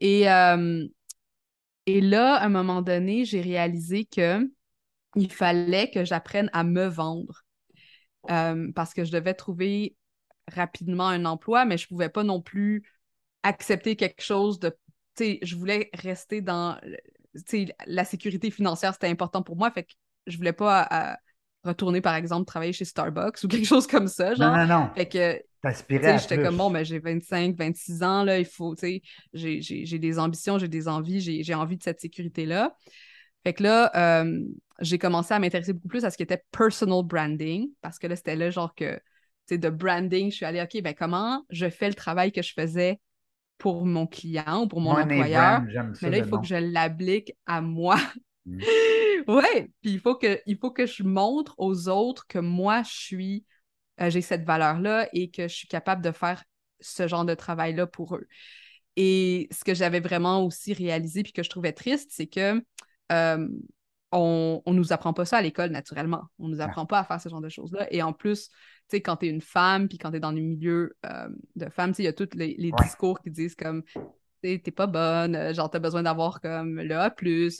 Et, 0.00 0.30
euh, 0.30 0.86
et 1.86 2.00
là, 2.00 2.36
à 2.36 2.46
un 2.46 2.48
moment 2.48 2.82
donné, 2.82 3.24
j'ai 3.24 3.40
réalisé 3.40 4.04
que 4.04 4.50
il 5.16 5.32
fallait 5.32 5.90
que 5.90 6.04
j'apprenne 6.04 6.50
à 6.52 6.64
me 6.64 6.86
vendre 6.86 7.42
Euh, 8.30 8.72
parce 8.74 8.94
que 8.94 9.04
je 9.04 9.12
devais 9.12 9.34
trouver 9.34 9.96
rapidement 10.48 11.08
un 11.08 11.24
emploi, 11.24 11.64
mais 11.64 11.78
je 11.78 11.88
pouvais 11.88 12.10
pas 12.10 12.24
non 12.24 12.42
plus 12.42 12.84
accepter 13.42 13.96
quelque 13.96 14.22
chose 14.22 14.60
de, 14.60 14.70
tu 15.16 15.24
sais, 15.24 15.38
je 15.42 15.56
voulais 15.56 15.90
rester 15.94 16.40
dans, 16.42 16.78
la 17.86 18.04
sécurité 18.04 18.50
financière, 18.50 18.92
c'était 18.92 19.08
important 19.08 19.42
pour 19.42 19.56
moi, 19.56 19.70
fait 19.70 19.84
que 19.84 19.92
je 20.26 20.36
voulais 20.36 20.52
pas 20.52 21.18
retourner, 21.64 22.00
par 22.00 22.14
exemple, 22.14 22.46
travailler 22.46 22.72
chez 22.72 22.84
Starbucks 22.84 23.38
ou 23.44 23.48
quelque 23.48 23.66
chose 23.66 23.86
comme 23.86 24.08
ça, 24.08 24.34
genre. 24.34 24.58
Non, 24.58 24.66
non, 24.66 24.66
non. 24.66 24.90
Fait 24.96 25.08
que, 25.08 25.40
T'aspirais 25.62 26.18
j'étais 26.18 26.38
comme, 26.38 26.56
bon, 26.56 26.70
ben, 26.70 26.84
j'ai 26.84 26.98
25, 26.98 27.56
26 27.56 28.02
ans, 28.02 28.24
là, 28.24 28.38
il 28.38 28.46
faut, 28.46 28.74
tu 28.74 28.80
sais, 28.82 29.02
j'ai- 29.34 29.60
j'ai 29.62 29.84
j'ai 29.86 29.98
des 29.98 30.18
ambitions, 30.18 30.58
j'ai 30.58 30.68
des 30.68 30.88
envies, 30.88 31.20
j'ai 31.20 31.42
j'ai 31.42 31.54
envie 31.54 31.76
de 31.76 31.82
cette 31.82 32.00
sécurité-là. 32.00 32.76
Fait 33.44 33.54
que 33.54 33.62
là, 33.62 33.90
euh, 34.22 34.40
j'ai 34.80 34.98
commencé 34.98 35.32
à 35.34 35.38
m'intéresser 35.38 35.72
beaucoup 35.72 35.88
plus 35.88 36.04
à 36.04 36.10
ce 36.10 36.16
qui 36.16 36.22
était 36.22 36.42
personal 36.52 37.02
branding, 37.04 37.70
parce 37.80 37.98
que 37.98 38.06
là, 38.06 38.16
c'était 38.16 38.36
là, 38.36 38.50
genre 38.50 38.74
que, 38.74 38.96
tu 38.96 39.00
sais, 39.54 39.58
de 39.58 39.70
branding, 39.70 40.30
je 40.30 40.36
suis 40.36 40.44
allée, 40.44 40.62
OK, 40.62 40.80
ben, 40.82 40.94
comment 40.94 41.44
je 41.50 41.68
fais 41.70 41.88
le 41.88 41.94
travail 41.94 42.32
que 42.32 42.42
je 42.42 42.52
faisais 42.52 43.00
pour 43.60 43.84
mon 43.84 44.06
client 44.06 44.62
ou 44.62 44.66
pour 44.66 44.80
mon 44.80 44.92
employeur, 44.92 45.60
brand, 45.60 45.70
j'aime 45.70 45.94
ça. 45.94 46.06
mais 46.06 46.16
là, 46.16 46.24
il 46.24 46.28
faut 46.28 46.36
nom. 46.36 46.42
que 46.42 46.48
je 46.48 46.56
l'applique 46.56 47.32
à 47.46 47.60
moi. 47.60 47.96
ouais, 48.46 49.70
puis 49.82 49.92
il 49.92 50.00
faut 50.00 50.16
que 50.16 50.40
il 50.46 50.56
faut 50.56 50.70
que 50.70 50.86
je 50.86 51.02
montre 51.02 51.54
aux 51.58 51.88
autres 51.88 52.26
que 52.26 52.38
moi 52.38 52.82
je 52.82 52.90
suis 52.90 53.44
euh, 54.00 54.08
j'ai 54.08 54.22
cette 54.22 54.44
valeur-là 54.44 55.08
et 55.12 55.30
que 55.30 55.42
je 55.42 55.54
suis 55.54 55.68
capable 55.68 56.02
de 56.02 56.10
faire 56.10 56.42
ce 56.80 57.06
genre 57.06 57.26
de 57.26 57.34
travail-là 57.34 57.86
pour 57.86 58.16
eux. 58.16 58.26
Et 58.96 59.46
ce 59.52 59.62
que 59.62 59.74
j'avais 59.74 60.00
vraiment 60.00 60.44
aussi 60.44 60.72
réalisé 60.72 61.22
puis 61.22 61.32
que 61.32 61.42
je 61.42 61.50
trouvais 61.50 61.72
triste, 61.72 62.10
c'est 62.12 62.26
que 62.26 62.64
euh, 63.12 63.48
on, 64.12 64.62
on 64.66 64.72
nous 64.72 64.92
apprend 64.92 65.12
pas 65.12 65.24
ça 65.24 65.38
à 65.38 65.42
l'école 65.42 65.70
naturellement. 65.70 66.24
On 66.38 66.48
nous 66.48 66.60
apprend 66.60 66.86
pas 66.86 67.00
à 67.00 67.04
faire 67.04 67.20
ce 67.20 67.28
genre 67.28 67.40
de 67.40 67.48
choses-là. 67.48 67.86
Et 67.92 68.02
en 68.02 68.12
plus, 68.12 68.48
tu 68.48 68.54
sais, 68.88 69.00
quand 69.00 69.16
tu 69.16 69.26
es 69.26 69.28
une 69.28 69.40
femme 69.40 69.88
puis 69.88 69.98
quand 69.98 70.10
tu 70.10 70.16
es 70.16 70.20
dans 70.20 70.32
le 70.32 70.40
milieu 70.40 70.96
euh, 71.06 71.28
de 71.56 71.68
femmes, 71.68 71.92
il 71.98 72.04
y 72.04 72.08
a 72.08 72.12
tous 72.12 72.28
les, 72.34 72.72
discours 72.82 73.20
qui 73.20 73.30
disent 73.30 73.54
comme 73.54 73.82
t'es 74.42 74.58
pas 74.58 74.86
bonne, 74.86 75.36
euh, 75.36 75.52
genre 75.52 75.70
t'as 75.70 75.78
besoin 75.78 76.02
d'avoir 76.02 76.40
comme 76.40 76.80
le 76.80 76.96
A, 76.96 77.14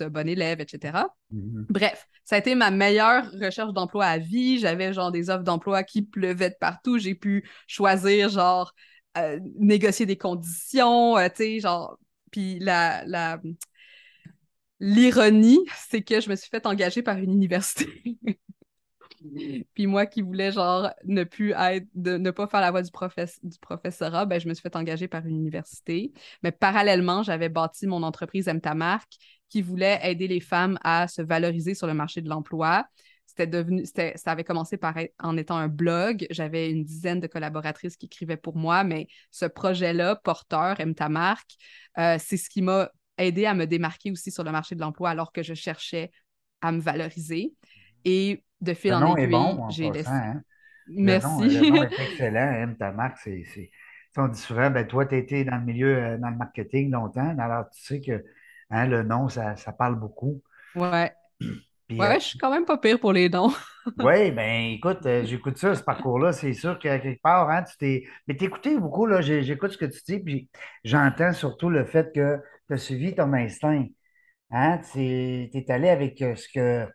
bon 0.09 0.29
élève, 0.29 0.61
etc. 0.61 1.05
Mm-hmm. 1.33 1.67
Bref, 1.69 2.09
ça 2.25 2.37
a 2.37 2.39
été 2.39 2.55
ma 2.55 2.71
meilleure 2.71 3.31
recherche 3.33 3.73
d'emploi 3.73 4.07
à 4.07 4.19
vie. 4.19 4.59
J'avais 4.59 4.93
genre 4.93 5.13
des 5.13 5.31
offres 5.31 5.45
d'emploi 5.45 5.85
qui 5.85 6.03
pleuvaient 6.03 6.51
de 6.51 6.57
partout. 6.59 6.99
J'ai 6.99 7.15
pu 7.15 7.49
choisir 7.67 8.29
genre 8.31 8.73
euh, 9.19 9.39
négocier 9.59 10.07
des 10.07 10.17
conditions, 10.17 11.17
tu 11.17 11.31
sais, 11.35 11.61
genre. 11.61 11.99
Puis 12.31 12.61
la, 12.61 13.05
la, 13.07 13.41
L'ironie, 14.81 15.61
c'est 15.77 16.03
que 16.03 16.21
je 16.21 16.31
me 16.31 16.37
suis 16.37 16.49
fait 16.49 16.67
engager 16.67 17.03
par 17.03 17.19
une 17.19 17.31
université. 17.31 18.19
Puis 19.75 19.87
moi 19.87 20.07
qui 20.07 20.23
voulais 20.23 20.51
genre 20.51 20.91
ne 21.05 21.25
plus 21.25 21.53
être, 21.53 21.87
de, 21.95 22.17
ne 22.17 22.31
pas 22.31 22.47
faire 22.47 22.63
la 22.63 22.71
voie 22.71 22.83
du, 22.83 22.91
du 23.43 23.59
professorat, 23.59 24.25
ben, 24.25 24.41
je 24.41 24.49
me 24.49 24.55
suis 24.55 24.63
fait 24.63 24.77
engager 24.77 25.09
par 25.09 25.27
une 25.27 25.37
université. 25.37 26.13
Mais 26.43 26.53
parallèlement, 26.53 27.23
j'avais 27.23 27.51
bâti 27.51 27.87
mon 27.87 28.03
entreprise 28.03 28.51
Marque 28.75 29.13
qui 29.51 29.63
voulait 29.63 29.99
aider 30.03 30.29
les 30.29 30.41
femmes 30.41 30.79
à 30.83 31.09
se 31.09 31.21
valoriser 31.21 31.75
sur 31.75 31.87
le 31.87 31.95
marché 31.95 32.23
de 32.23 32.29
l'emploi. 32.29 32.87
C'était 33.27 33.47
devenu, 33.47 33.85
ça 33.85 34.13
avait 34.27 34.45
commencé 34.45 34.77
par 34.77 34.97
en 35.21 35.37
étant 35.37 35.57
un 35.57 35.69
blog. 35.69 36.27
J'avais 36.31 36.71
une 36.71 36.85
dizaine 36.85 37.21
de 37.21 37.27
collaboratrices 37.27 37.97
qui 37.97 38.07
écrivaient 38.07 38.37
pour 38.37 38.57
moi, 38.57 38.83
mais 38.85 39.07
ce 39.31 39.45
projet-là, 39.45 40.17
porteur, 40.17 40.81
Aime 40.81 40.95
ta 40.95 41.09
marque, 41.09 41.53
euh, 41.99 42.17
c'est 42.19 42.37
ce 42.37 42.49
qui 42.49 42.63
m'a 42.63 42.91
aidé 43.25 43.47
à 43.47 43.55
me 43.55 43.67
démarquer 43.67 44.11
aussi 44.11 44.31
sur 44.31 44.45
le 44.45 44.53
marché 44.53 44.75
de 44.75 44.81
l'emploi 44.81 45.11
alors 45.11 45.33
que 45.33 45.43
je 45.43 45.55
cherchais 45.55 46.11
à 46.61 46.73
me 46.73 46.81
valoriser. 46.81 47.55
Et 48.05 48.43
de 48.61 48.75
fil 48.75 48.95
en 48.95 49.15
aiguille, 49.17 49.31
bon, 49.31 49.69
j'ai 49.71 49.91
laissé. 49.91 50.09
Hein? 50.09 50.43
Merci. 50.89 51.49
Le 51.49 51.71
nom, 51.71 51.83
est 51.85 52.01
excellent. 52.11 52.53
Aime 52.53 52.77
ta 52.77 52.93
marque, 52.93 53.19
c'est. 53.19 53.71
On 54.17 54.29
dit 54.29 54.41
souvent, 54.41 54.71
ben, 54.71 54.87
toi, 54.87 55.07
tu 55.07 55.17
été 55.17 55.45
dans 55.45 55.57
le 55.57 55.65
milieu, 55.65 55.97
euh, 55.97 56.19
dans 56.19 56.31
le 56.31 56.37
marketing 56.37 56.91
longtemps, 56.91 57.37
alors 57.39 57.71
tu 57.71 57.81
sais 57.81 58.01
que 58.01 58.25
hein, 58.71 58.87
le 58.87 59.05
nom, 59.05 59.29
ça, 59.29 59.55
ça 59.57 59.73
parle 59.73 59.99
beaucoup. 59.99 60.43
Ouais. 60.75 61.13
ouais, 61.41 62.01
euh, 62.01 62.15
je 62.15 62.25
suis 62.25 62.39
quand 62.39 62.51
même 62.51 62.65
pas 62.65 62.77
pire 62.77 62.99
pour 62.99 63.13
les 63.13 63.29
noms. 63.29 63.53
oui, 63.99 64.33
ben 64.33 64.73
écoute, 64.73 65.07
euh, 65.07 65.25
j'écoute 65.25 65.59
ça, 65.59 65.77
ce 65.77 65.83
parcours-là, 65.85 66.33
c'est 66.33 66.53
sûr 66.53 66.77
que 66.79 66.83
quelque 66.83 67.23
part, 67.23 67.49
hein, 67.51 67.63
tu 67.63 67.77
t'es. 67.77 68.05
Mais 68.27 68.35
t'écoutais 68.35 68.77
beaucoup, 68.77 69.07
là, 69.07 69.21
j'écoute 69.21 69.71
ce 69.71 69.79
que 69.79 69.87
tu 69.87 70.01
dis, 70.07 70.19
puis 70.19 70.51
j'entends 70.83 71.33
surtout 71.33 71.71
le 71.71 71.85
fait 71.85 72.13
que 72.13 72.41
tu 72.71 72.75
as 72.75 72.79
suivi 72.79 73.15
ton 73.15 73.33
instinct. 73.33 73.87
Hein? 74.51 74.81
Tu 74.93 75.01
es, 75.01 75.71
allé 75.71 75.89
avec 75.89 76.23
euh, 76.23 76.37
ce 76.37 76.49
que, 76.49 76.87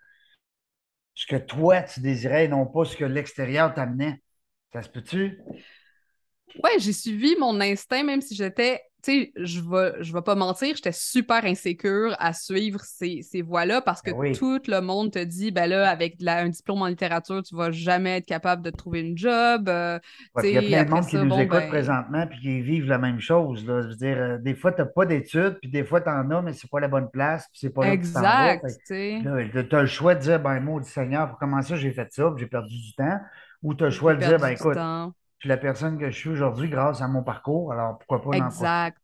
ce 1.13 1.25
que 1.27 1.36
toi, 1.36 1.84
tu 1.84 2.00
désirais, 2.00 2.48
non 2.48 2.65
pas 2.65 2.86
ce 2.86 2.96
que 2.96 3.05
l'extérieur 3.05 3.74
t'amenait. 3.74 4.22
Ça 4.72 4.82
se 4.82 4.89
peut-tu? 4.89 5.39
Oui, 6.63 6.72
j'ai 6.79 6.94
suivi 6.94 7.36
mon 7.38 7.60
instinct, 7.60 8.03
même 8.03 8.22
si 8.22 8.36
j'étais 8.36 8.82
tu 9.05 9.12
sais, 9.12 9.31
je 9.35 9.62
vais, 9.62 10.03
je 10.03 10.12
vais 10.13 10.21
pas 10.21 10.35
mentir, 10.35 10.75
j'étais 10.75 10.91
super 10.91 11.45
insécure 11.45 12.15
à 12.17 12.33
suivre 12.33 12.79
ces, 12.81 13.21
ces 13.21 13.43
voies-là 13.43 13.81
parce 13.81 14.01
que 14.01 14.12
ben 14.12 14.33
tout 14.33 14.59
le 14.67 14.81
monde 14.81 15.12
te 15.12 15.24
dit, 15.24 15.51
ben 15.51 15.67
là, 15.67 15.89
avec 15.89 16.17
un 16.25 16.50
diplôme 16.50 16.81
en 16.81 16.88
littérature, 16.88 17.43
tu 17.43 17.55
vas 17.55 17.69
jamais 17.71 18.17
être 18.17 18.25
capable 18.25 18.63
de 18.63 18.71
trouver 18.71 19.01
une 19.01 19.17
job. 19.17 19.69
Euh, 19.69 20.00
il 20.43 20.50
y 20.50 20.57
a 20.57 20.62
plein 20.62 20.83
de 20.85 20.89
monde 20.89 21.05
qui 21.05 21.17
nous 21.17 21.39
écoute 21.39 21.59
ben 21.59 21.69
présentement 21.69 22.25
puis 22.27 22.39
qui 22.39 22.62
vivent 22.62 22.88
la 22.88 22.97
même 22.97 23.19
chose. 23.19 23.65
Là. 23.65 23.81
Je 23.81 23.88
veux 23.89 23.95
dire, 23.95 24.17
euh, 24.17 24.38
des 24.39 24.55
fois, 24.55 24.71
tu 24.71 24.81
n'as 24.81 24.88
pas 24.88 25.05
d'études, 25.05 25.59
puis 25.62 25.69
des 25.69 25.83
fois, 25.83 26.01
tu 26.01 26.09
en 26.09 26.31
as, 26.31 26.41
mais 26.41 26.53
c'est 26.53 26.69
pas 26.69 26.79
la 26.79 26.88
bonne 26.88 27.09
place, 27.12 27.47
puis 27.51 27.59
c'est 27.62 27.69
pas 27.69 27.85
là 27.85 27.93
Exact. 27.93 28.65
Tu 28.88 29.75
as 29.75 29.81
le 29.81 29.88
choix 29.88 30.15
de 30.15 30.21
dire, 30.21 30.39
ben, 30.39 30.59
moi, 30.59 30.81
Seigneur, 30.83 31.29
pour 31.29 31.38
commencer, 31.38 31.77
j'ai 31.77 31.91
fait 31.91 32.07
ça, 32.12 32.33
j'ai 32.38 32.47
perdu 32.47 32.75
du 32.75 32.95
temps. 32.95 33.19
Ou 33.62 33.74
tu 33.74 33.83
as 33.83 33.88
le 33.88 33.91
choix 33.91 34.15
de 34.15 34.19
dire, 34.19 34.39
ben, 34.39 34.50
écoute, 34.50 34.77
la 35.48 35.58
personne 35.58 35.98
que 35.98 36.10
je 36.10 36.16
suis 36.16 36.30
aujourd'hui 36.30 36.70
grâce 36.70 37.02
à 37.02 37.08
mon 37.08 37.24
parcours. 37.24 37.72
Alors, 37.72 37.98
pourquoi 38.00 38.22
pas 38.22 38.38
Exact. 38.38 39.02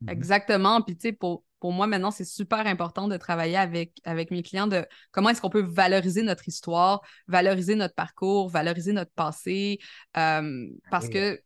Mhm. 0.00 0.08
Exactement. 0.10 0.82
Puis, 0.82 0.96
tu 0.96 1.08
sais, 1.08 1.12
pour, 1.12 1.44
pour 1.60 1.72
moi, 1.72 1.86
maintenant, 1.86 2.10
c'est 2.10 2.24
super 2.24 2.66
important 2.66 3.08
de 3.08 3.16
travailler 3.16 3.56
avec, 3.56 3.92
avec 4.04 4.30
mes 4.30 4.42
clients 4.42 4.66
de 4.66 4.84
comment 5.12 5.30
est-ce 5.30 5.40
qu'on 5.40 5.50
peut 5.50 5.66
valoriser 5.66 6.22
notre 6.22 6.48
histoire, 6.48 7.00
valoriser 7.28 7.74
notre 7.74 7.94
parcours, 7.94 8.48
valoriser 8.48 8.92
notre 8.92 9.12
passé. 9.12 9.78
Euh, 10.16 10.66
parce 10.90 11.08
que, 11.08 11.36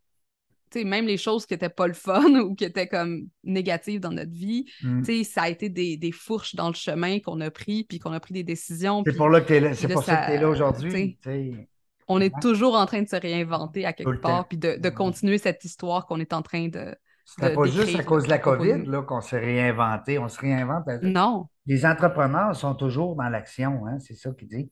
tu 0.70 0.80
sais, 0.80 0.84
même 0.84 1.06
les 1.06 1.16
choses 1.16 1.46
qui 1.46 1.54
n'étaient 1.54 1.68
pas 1.68 1.86
le 1.86 1.94
fun 1.94 2.34
ou 2.40 2.54
qui 2.54 2.64
étaient 2.64 2.88
comme 2.88 3.28
négatives 3.44 4.00
dans 4.00 4.12
notre 4.12 4.32
vie, 4.32 4.64
mhm. 4.82 5.02
tu 5.02 5.18
sais, 5.18 5.24
ça 5.24 5.42
a 5.42 5.48
été 5.48 5.68
des, 5.68 5.96
des, 5.96 6.12
fourches 6.12 6.54
dans 6.54 6.68
le 6.68 6.74
chemin 6.74 7.20
qu'on 7.20 7.40
a 7.40 7.50
pris, 7.50 7.84
puis 7.84 7.98
qu'on 7.98 8.12
a 8.12 8.20
pris 8.20 8.34
des 8.34 8.44
décisions. 8.44 9.02
C'est 9.06 9.16
pour, 9.16 9.28
là 9.28 9.40
que 9.40 9.74
c'est 9.74 9.88
pour 9.88 10.02
ça, 10.02 10.16
que 10.16 10.26
tu 10.26 10.32
es 10.32 10.40
là 10.40 10.48
aujourd'hui 10.48 11.16
on 12.08 12.20
est 12.20 12.32
toujours 12.40 12.74
en 12.74 12.86
train 12.86 13.02
de 13.02 13.08
se 13.08 13.16
réinventer 13.16 13.84
à 13.86 13.92
quelque 13.92 14.20
part, 14.20 14.48
puis 14.48 14.58
de, 14.58 14.88
continuer 14.88 15.38
cette 15.38 15.64
histoire 15.64 16.06
qu'on 16.06 16.20
est 16.20 16.32
en 16.32 16.42
train 16.42 16.68
de. 16.68 16.96
C'était 17.24 17.54
pas 17.54 17.64
juste 17.66 17.98
à 17.98 18.04
cause 18.04 18.24
de 18.24 18.30
la 18.30 18.38
COVID 18.38 18.84
qu'on 19.06 19.20
s'est 19.20 19.38
réinventé. 19.38 20.18
On 20.18 20.28
se 20.28 20.40
réinvente. 20.40 20.86
Non. 21.02 21.46
Les 21.66 21.84
entrepreneurs 21.84 22.56
sont 22.56 22.74
toujours 22.74 23.14
dans 23.16 23.28
l'action, 23.28 23.86
hein, 23.86 23.98
c'est 23.98 24.14
ça 24.14 24.30
qu'il 24.30 24.48
dit. 24.48 24.70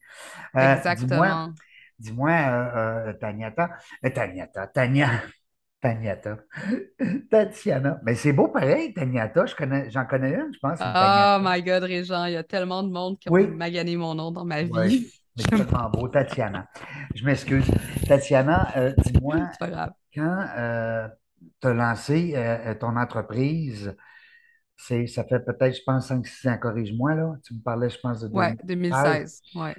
Euh, 0.56 0.74
Exactement. 0.74 1.52
Dis-moi, 1.98 2.30
euh, 2.30 3.08
euh, 3.08 3.12
Taniata, 3.12 3.70
Taniata, 4.14 4.66
Tania, 4.68 5.08
Taniata, 5.82 6.38
Tatiana. 7.30 8.00
Mais 8.02 8.14
c'est 8.14 8.32
beau 8.32 8.48
pareil, 8.48 8.94
Taniata. 8.94 9.44
j'en 9.88 10.06
connais 10.06 10.34
une, 10.34 10.52
je 10.54 10.58
pense. 10.58 10.78
Oh 10.80 11.38
my 11.42 11.62
God, 11.62 11.82
Régent, 11.82 12.24
il 12.24 12.32
y 12.32 12.36
a 12.36 12.42
tellement 12.42 12.82
de 12.82 12.90
monde 12.90 13.18
qui 13.18 13.28
ont 13.28 13.48
magané 13.48 13.96
mon 13.96 14.14
nom 14.14 14.30
dans 14.30 14.46
ma 14.46 14.62
vie. 14.62 15.06
C'est 15.36 15.48
tellement 15.48 15.90
beau, 15.90 16.08
Tatiana. 16.08 16.66
Je 17.14 17.24
m'excuse. 17.24 17.66
Tatiana, 18.06 18.72
euh, 18.76 18.92
dis-moi, 18.98 19.50
quand 20.14 20.46
euh, 20.56 21.08
tu 21.60 21.68
as 21.68 21.74
lancé 21.74 22.32
euh, 22.34 22.74
ton 22.74 22.96
entreprise, 22.96 23.94
c'est, 24.76 25.06
ça 25.06 25.24
fait 25.24 25.40
peut-être, 25.40 25.76
je 25.76 25.82
pense, 25.84 26.10
5-6 26.10 26.48
ans, 26.48 26.58
corrige-moi, 26.58 27.14
là. 27.14 27.34
Tu 27.44 27.54
me 27.54 27.60
parlais, 27.60 27.90
je 27.90 27.98
pense, 27.98 28.20
de 28.20 28.28
2016. 28.28 28.32
Ouais, 28.34 28.56
2016. 28.64 29.42
Ouais. 29.54 29.74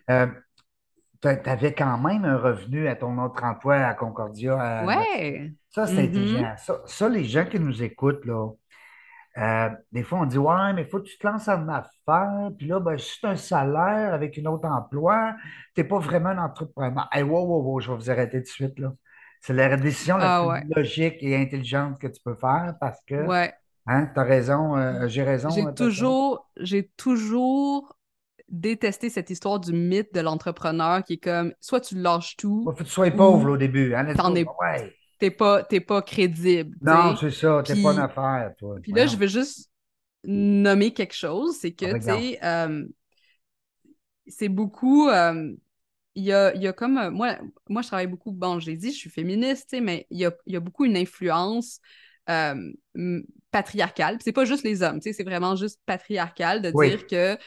tu 1.21 1.49
avais 1.49 1.73
quand 1.73 1.97
même 1.97 2.25
un 2.25 2.37
revenu 2.37 2.87
à 2.87 2.95
ton 2.95 3.17
autre 3.17 3.43
emploi 3.43 3.75
à 3.77 3.93
Concordia. 3.95 4.85
Oui. 4.85 5.55
Ça, 5.69 5.87
c'est 5.87 6.03
intelligent. 6.03 6.55
Ça, 6.57 6.81
ça, 6.85 7.09
les 7.09 7.23
gens 7.23 7.45
qui 7.45 7.59
nous 7.59 7.81
écoutent, 7.81 8.25
là, 8.25 8.51
euh, 9.37 9.69
des 9.91 10.03
fois, 10.03 10.19
on 10.19 10.25
dit 10.25 10.37
Ouais, 10.37 10.73
mais 10.73 10.81
il 10.81 10.87
faut 10.87 10.99
que 10.99 11.07
tu 11.07 11.17
te 11.17 11.27
lances 11.27 11.47
en 11.47 11.67
affaires. 11.67 12.49
Puis 12.57 12.67
là, 12.67 12.79
ben, 12.79 12.97
c'est 12.97 13.27
un 13.27 13.35
salaire 13.35 14.13
avec 14.13 14.37
un 14.39 14.45
autre 14.45 14.67
emploi, 14.67 15.35
tu 15.75 15.81
n'es 15.81 15.87
pas 15.87 15.99
vraiment 15.99 16.29
un 16.29 16.39
entrepreneur. 16.39 17.07
Hey, 17.11 17.23
wow, 17.23 17.45
wow, 17.45 17.61
wow, 17.61 17.79
je 17.79 17.91
vais 17.91 17.97
vous 17.97 18.09
arrêter 18.11 18.37
tout 18.37 18.43
de 18.43 18.47
suite. 18.47 18.79
là. 18.79 18.93
C'est 19.41 19.53
la 19.53 19.77
décision 19.77 20.17
la 20.17 20.37
ah, 20.37 20.61
plus 20.61 20.73
logique 20.75 21.17
et 21.21 21.37
intelligente 21.37 21.99
que 21.99 22.07
tu 22.07 22.19
peux 22.23 22.33
faire 22.33 22.73
parce 22.81 22.99
que 23.05 23.27
ouais. 23.27 23.53
hein, 23.85 24.09
tu 24.11 24.19
as 24.19 24.23
raison, 24.23 24.75
euh, 24.75 25.07
j'ai 25.07 25.21
raison. 25.21 25.49
J'ai 25.49 25.63
toujours, 25.75 26.49
j'ai 26.57 26.89
toujours 26.97 27.95
détesté 28.49 29.11
cette 29.11 29.29
histoire 29.29 29.59
du 29.59 29.73
mythe 29.73 30.11
de 30.13 30.21
l'entrepreneur 30.21 31.03
qui 31.03 31.13
est 31.13 31.23
comme 31.23 31.53
soit 31.61 31.81
tu 31.81 31.95
lâches 31.95 32.35
tout. 32.35 32.61
Il 32.63 32.71
faut 32.71 32.77
que 32.77 32.83
tu 32.83 32.89
sois 32.89 33.11
pauvre 33.11 33.51
au 33.51 33.57
début. 33.57 33.93
Hein, 33.93 34.11
t'en 34.15 34.33
es, 34.33 34.43
ouais 34.43 34.95
t'es 35.19 35.31
pas, 35.31 35.63
pas 35.63 36.01
crédible. 36.01 36.77
Non, 36.81 37.15
c'est 37.15 37.31
ça, 37.31 37.61
t'es 37.65 37.81
pas 37.81 37.93
une 37.93 37.99
affaire, 37.99 38.53
toi. 38.57 38.77
Puis 38.81 38.91
là, 38.91 39.07
je 39.07 39.15
veux 39.15 39.27
juste 39.27 39.71
nommer 40.23 40.93
quelque 40.93 41.15
chose, 41.15 41.57
c'est 41.59 41.71
que, 41.71 41.95
tu 41.95 42.01
sais, 42.01 42.39
euh, 42.43 42.85
c'est 44.27 44.49
beaucoup... 44.49 45.09
Euh, 45.09 45.53
il 46.15 46.23
y, 46.23 46.33
a, 46.33 46.53
il 46.55 46.63
y 46.63 46.67
a, 46.67 46.73
comme... 46.73 46.97
Euh, 46.97 47.11
moi, 47.11 47.37
moi, 47.69 47.83
je 47.83 47.87
travaille 47.87 48.07
beaucoup... 48.07 48.31
Bon, 48.31 48.59
j'ai 48.59 48.75
dit, 48.75 48.91
je 48.91 48.97
suis 48.97 49.09
féministe, 49.09 49.75
mais 49.79 50.07
il 50.09 50.17
y 50.17 50.25
a, 50.25 50.31
il 50.47 50.53
y 50.53 50.55
a 50.55 50.59
beaucoup 50.59 50.85
une 50.85 50.97
influence 50.97 51.79
patriarcale. 53.51 54.17
C'est 54.21 54.33
pas 54.33 54.43
juste 54.43 54.63
les 54.63 54.83
hommes, 54.83 54.99
c'est 55.01 55.23
vraiment 55.23 55.55
juste 55.55 55.79
patriarcal 55.85 56.61
de 56.61 56.71
dire 56.71 57.07
que, 57.07 57.35
tu 57.35 57.41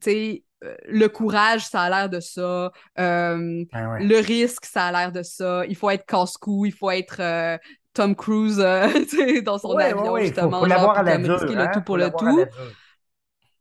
sais, 0.00 0.44
euh, 0.44 0.45
le 0.62 1.06
courage, 1.08 1.66
ça 1.66 1.82
a 1.82 1.90
l'air 1.90 2.08
de 2.08 2.20
ça. 2.20 2.72
Euh, 2.98 3.64
ah 3.72 3.98
le 3.98 4.18
risque, 4.18 4.64
ça 4.64 4.86
a 4.86 4.92
l'air 4.92 5.12
de 5.12 5.22
ça. 5.22 5.64
Il 5.66 5.76
faut 5.76 5.90
être 5.90 6.06
casse-cou, 6.06 6.66
il 6.66 6.72
faut 6.72 6.90
être 6.90 7.20
euh, 7.20 7.58
Tom 7.92 8.14
Cruise 8.14 8.56
dans 9.44 9.58
son 9.58 9.76
avion, 9.76 10.16
justement. 10.18 10.58
Il 10.58 10.60
faut, 10.60 10.66
l'avoir 10.66 10.98
à 10.98 11.02
la 11.02 11.18
dure, 11.18 11.44
le 11.44 11.58
hein, 11.58 11.70
tout 11.72 11.82
pour 11.82 11.96
le 11.96 12.10
tout. 12.10 12.44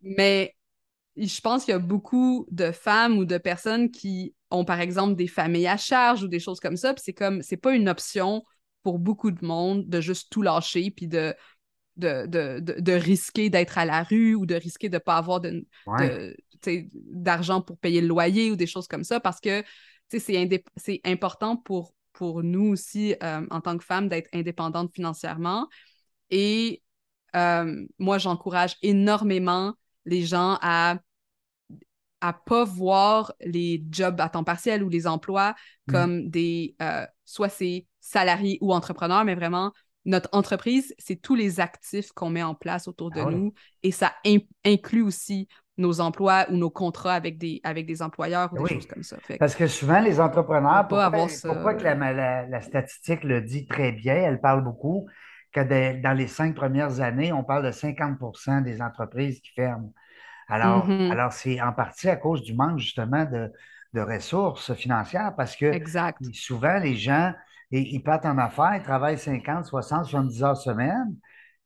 Mais 0.01 0.55
je 1.17 1.41
pense 1.41 1.65
qu'il 1.65 1.71
y 1.71 1.75
a 1.75 1.79
beaucoup 1.79 2.45
de 2.51 2.71
femmes 2.71 3.17
ou 3.17 3.25
de 3.25 3.37
personnes 3.37 3.89
qui 3.89 4.33
ont, 4.51 4.65
par 4.65 4.79
exemple, 4.79 5.15
des 5.15 5.27
familles 5.27 5.67
à 5.67 5.77
charge 5.77 6.23
ou 6.23 6.27
des 6.27 6.39
choses 6.39 6.59
comme 6.59 6.77
ça. 6.77 6.93
Puis 6.93 7.03
c'est 7.05 7.13
comme, 7.13 7.41
c'est 7.41 7.57
pas 7.57 7.73
une 7.73 7.89
option 7.89 8.43
pour 8.83 8.99
beaucoup 8.99 9.31
de 9.31 9.43
monde 9.43 9.87
de 9.87 9.99
juste 9.99 10.31
tout 10.31 10.41
lâcher 10.41 10.91
puis 10.91 11.07
de 11.07 11.33
de, 11.97 12.25
de, 12.25 12.59
de, 12.59 12.91
risquer 12.91 13.49
d'être 13.49 13.77
à 13.77 13.85
la 13.85 14.03
rue 14.03 14.35
ou 14.35 14.45
de 14.45 14.55
risquer 14.55 14.89
de 14.89 14.95
ne 14.95 14.99
pas 14.99 15.17
avoir 15.17 15.39
de, 15.39 15.65
d'argent 17.11 17.61
pour 17.61 17.77
payer 17.77 18.01
le 18.01 18.07
loyer 18.07 18.51
ou 18.51 18.55
des 18.55 18.67
choses 18.67 18.87
comme 18.87 19.03
ça 19.03 19.19
parce 19.19 19.39
que 19.39 19.63
c'est 20.09 21.01
important 21.05 21.57
pour, 21.57 21.93
pour 22.13 22.43
nous 22.43 22.67
aussi, 22.67 23.15
euh, 23.23 23.45
en 23.49 23.61
tant 23.61 23.77
que 23.77 23.83
femmes, 23.83 24.07
d'être 24.07 24.29
indépendantes 24.33 24.93
financièrement. 24.93 25.67
Et 26.29 26.83
euh, 27.35 27.85
moi, 27.99 28.17
j'encourage 28.17 28.77
énormément 28.81 29.73
les 30.05 30.23
gens 30.23 30.57
à 30.61 30.97
à 32.21 32.33
pas 32.33 32.63
voir 32.63 33.33
les 33.41 33.83
jobs 33.91 34.19
à 34.19 34.29
temps 34.29 34.43
partiel 34.43 34.83
ou 34.83 34.89
les 34.89 35.05
emplois 35.05 35.53
mm. 35.87 35.91
comme 35.91 36.29
des 36.29 36.75
euh, 36.81 37.05
soit 37.23 37.49
c'est 37.49 37.87
salariés 37.99 38.57
ou 38.61 38.73
entrepreneurs, 38.73 39.25
mais 39.25 39.35
vraiment 39.35 39.71
notre 40.05 40.29
entreprise, 40.33 40.93
c'est 40.97 41.15
tous 41.15 41.35
les 41.35 41.59
actifs 41.59 42.11
qu'on 42.11 42.29
met 42.29 42.43
en 42.43 42.55
place 42.55 42.87
autour 42.87 43.11
de 43.11 43.19
ah 43.19 43.29
nous 43.29 43.53
et 43.83 43.91
ça 43.91 44.13
inclut 44.65 45.01
aussi 45.01 45.47
nos 45.77 45.99
emplois 45.99 46.45
ou 46.49 46.55
nos 46.55 46.69
contrats 46.69 47.13
avec 47.13 47.37
des, 47.37 47.59
avec 47.63 47.85
des 47.85 48.01
employeurs 48.01 48.53
ou 48.53 48.65
des 48.65 48.75
choses 48.75 48.87
comme 48.87 49.03
ça. 49.03 49.17
Parce 49.39 49.55
que 49.55 49.67
souvent, 49.67 49.99
les 49.99 50.19
entrepreneurs, 50.19 50.87
pourquoi, 50.87 51.27
pourquoi 51.43 51.73
que 51.73 51.83
la, 51.83 52.45
la, 52.45 52.61
statistique 52.61 53.23
le 53.23 53.41
dit 53.41 53.65
très 53.67 53.91
bien, 53.91 54.15
elle 54.15 54.39
parle 54.39 54.63
beaucoup, 54.63 55.07
que 55.51 56.01
dans 56.01 56.13
les 56.13 56.27
cinq 56.27 56.55
premières 56.55 57.01
années, 57.01 57.33
on 57.33 57.43
parle 57.43 57.65
de 57.65 57.71
50% 57.71 58.63
des 58.63 58.81
entreprises 58.81 59.41
qui 59.41 59.51
ferment. 59.51 59.93
Alors, 60.47 60.87
mm-hmm. 60.87 61.11
alors 61.11 61.33
c'est 61.33 61.59
en 61.61 61.73
partie 61.73 62.07
à 62.07 62.15
cause 62.15 62.43
du 62.43 62.53
manque 62.53 62.79
justement 62.79 63.25
de, 63.25 63.51
de 63.93 64.01
ressources 64.01 64.73
financières 64.75 65.33
parce 65.35 65.55
que 65.55 65.71
souvent, 66.33 66.77
les 66.77 66.95
gens, 66.95 67.33
ils, 67.71 68.01
partent 68.01 68.25
en 68.25 68.37
affaires, 68.37 68.75
ils 68.75 68.83
travaillent 68.83 69.17
50, 69.17 69.65
60, 69.65 70.05
70 70.05 70.43
heures 70.43 70.57
semaine, 70.57 71.15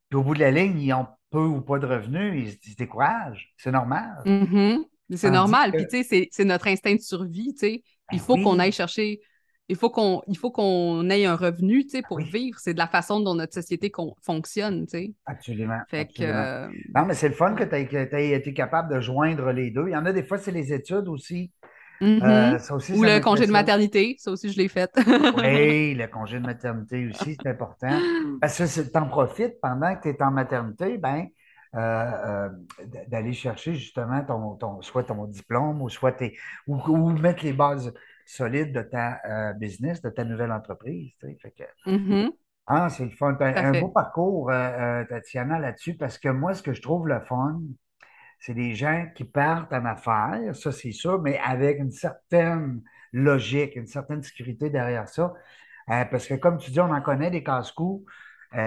puis 0.09 0.17
au 0.17 0.23
bout 0.23 0.33
de 0.33 0.39
la 0.39 0.51
ligne, 0.51 0.79
ils 0.79 0.93
ont 0.93 1.07
peu 1.29 1.43
ou 1.43 1.61
pas 1.61 1.79
de 1.79 1.85
revenus, 1.85 2.57
ils 2.63 2.71
se, 2.71 2.75
découragent. 2.75 3.53
C'est 3.57 3.71
normal. 3.71 4.21
Mm-hmm. 4.25 4.83
C'est 5.15 5.31
normal. 5.31 5.71
Puis, 5.71 5.87
tu 5.87 6.03
sais, 6.03 6.29
c'est 6.31 6.45
notre 6.45 6.67
instinct 6.67 6.95
de 6.95 7.01
survie, 7.01 7.53
tu 7.53 7.59
sais. 7.59 7.83
Ben 8.11 8.17
il 8.17 8.19
faut 8.19 8.37
qu'on 8.37 8.57
aille 8.57 8.71
chercher 8.71 9.19
il 9.69 9.75
faut 9.75 9.91
qu'on 9.91 10.21
il 10.27 10.35
faut 10.35 10.51
qu'on 10.51 11.07
ait 11.09 11.25
un 11.25 11.35
revenu 11.35 11.83
tu 11.83 11.91
sais, 11.91 12.01
pour 12.01 12.19
vivre. 12.19 12.57
C'est 12.59 12.73
de 12.73 12.79
la 12.79 12.87
façon 12.87 13.19
dont 13.19 13.35
notre 13.35 13.53
société 13.53 13.91
fonctionne. 14.23 14.85
Tu 14.87 14.97
sais. 14.97 15.13
Absolument. 15.27 15.79
Fait 15.87 16.07
Que, 16.07 16.23
euh, 16.23 16.67
Non, 16.95 17.05
mais 17.05 17.13
c'est 17.13 17.29
le 17.29 17.35
fun 17.35 17.53
que 17.53 17.63
tu 17.63 17.75
aies, 18.15 18.31
été 18.31 18.53
capable 18.53 18.93
de 18.93 18.99
joindre 18.99 19.51
les 19.51 19.69
deux. 19.69 19.85
Il 19.87 19.91
y 19.91 19.95
en 19.95 20.05
a 20.05 20.11
des 20.11 20.23
fois, 20.23 20.39
c'est 20.39 20.51
les 20.51 20.73
études 20.73 21.07
aussi. 21.07 21.51
Mm-hmm. 22.01 22.23
Euh, 22.23 22.95
Ou 22.95 23.03
le 23.03 23.19
congé 23.19 23.45
de 23.45 23.51
maternité, 23.51 24.15
ça 24.19 24.31
aussi, 24.31 24.51
je 24.51 24.57
l'ai 24.57 24.67
fait. 24.67 24.89
oui, 25.37 25.93
le 25.95 26.07
congé 26.07 26.39
de 26.39 26.45
maternité 26.45 27.07
aussi, 27.07 27.35
c'est 27.41 27.49
important. 27.49 27.99
Parce 28.39 28.57
que 28.57 28.81
tu 28.81 28.97
en 28.97 29.07
profites 29.07 29.59
pendant 29.61 29.95
que 29.95 30.03
tu 30.03 30.09
es 30.09 30.23
en 30.23 30.31
maternité, 30.31 30.97
ben, 30.97 31.27
euh, 31.75 32.49
d'aller 33.07 33.33
chercher 33.33 33.75
justement 33.75 34.23
ton, 34.23 34.55
ton, 34.55 34.81
soit 34.81 35.03
ton 35.03 35.25
diplôme 35.25 35.81
ou 35.81 35.89
soit 35.89 36.13
tes, 36.13 36.37
ou 36.67 37.09
mettre 37.09 37.43
les 37.43 37.53
bases 37.53 37.93
solide 38.29 38.71
de 38.73 38.81
ta 38.83 39.19
euh, 39.25 39.53
business, 39.53 40.01
de 40.01 40.09
ta 40.09 40.23
nouvelle 40.23 40.51
entreprise. 40.51 41.11
Mm-hmm. 41.23 42.31
ah, 42.67 42.89
c'est 42.89 43.05
le 43.05 43.09
fun. 43.09 43.35
Un, 43.39 43.79
beau 43.79 43.89
parcours, 43.89 44.51
euh, 44.51 44.53
euh, 44.53 45.05
Tatiana, 45.05 45.57
là-dessus, 45.57 45.95
parce 45.95 46.19
que 46.19 46.29
moi, 46.29 46.53
ce 46.53 46.61
que 46.61 46.73
je 46.73 46.81
trouve 46.81 47.07
le 47.07 47.19
fun, 47.21 47.59
c'est 48.39 48.53
des 48.53 48.73
gens 48.75 49.07
qui 49.15 49.25
partent 49.25 49.73
en 49.73 49.85
affaires, 49.85 50.55
ça 50.55 50.71
c'est 50.71 50.91
sûr, 50.91 51.21
mais 51.21 51.37
avec 51.39 51.79
une 51.79 51.91
certaine 51.91 52.81
logique, 53.13 53.75
une 53.75 53.87
certaine 53.87 54.23
sécurité 54.23 54.69
derrière 54.69 55.07
ça. 55.07 55.33
parce 55.87 56.27
que 56.27 56.35
comme 56.35 56.57
tu 56.57 56.71
dis, 56.71 56.79
on 56.79 56.91
en 56.91 57.01
connaît 57.01 57.31
des 57.31 57.43
casse-coups. 57.43 58.05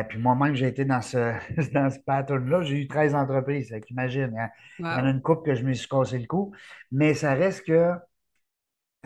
puis 0.08 0.18
moi-même, 0.18 0.54
j'ai 0.54 0.68
été 0.68 0.84
dans 0.84 1.00
ce, 1.00 1.34
dans 1.72 1.90
ce 1.90 1.98
pattern-là. 2.00 2.62
J'ai 2.62 2.82
eu 2.82 2.88
13 2.88 3.14
entreprises. 3.14 3.74
Imagine, 3.90 4.36
hein. 4.38 4.50
il 4.78 4.84
y 4.84 4.88
en 4.88 5.06
a 5.06 5.10
une 5.10 5.22
coupe 5.22 5.44
que 5.44 5.54
je 5.54 5.64
me 5.64 5.72
suis 5.72 5.88
cassé 5.88 6.18
le 6.18 6.26
cou. 6.26 6.52
Mais 6.90 7.14
ça 7.14 7.34
reste 7.34 7.66
que 7.66 7.94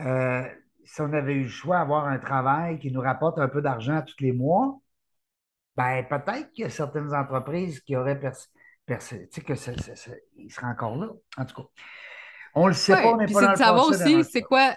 euh, 0.01 0.43
si 0.85 1.01
on 1.01 1.13
avait 1.13 1.33
eu 1.33 1.43
le 1.43 1.49
choix 1.49 1.79
d'avoir 1.79 2.07
un 2.07 2.19
travail 2.19 2.79
qui 2.79 2.91
nous 2.91 3.01
rapporte 3.01 3.39
un 3.39 3.47
peu 3.47 3.61
d'argent 3.61 4.01
tous 4.01 4.21
les 4.21 4.31
mois, 4.31 4.79
ben 5.75 6.03
peut-être 6.07 6.51
qu'il 6.53 6.63
y 6.63 6.67
a 6.67 6.69
certaines 6.69 7.13
entreprises 7.13 7.81
qui 7.81 7.95
auraient 7.95 8.19
tu 8.87 8.95
sais, 8.99 9.41
que 9.41 9.55
seraient 9.55 10.21
encore 10.63 10.97
là. 10.97 11.09
En 11.37 11.45
tout 11.45 11.55
cas, 11.55 11.67
on 12.55 12.67
le 12.67 12.73
sait 12.73 12.93
pas, 12.93 13.13
on 13.13 13.17
n'est 13.17 13.25
pas 13.25 13.41
dans 13.41 13.51
le 13.51 13.57
savoir 13.57 13.87
aussi, 13.87 14.23
c'est 14.23 14.41
quoi. 14.41 14.75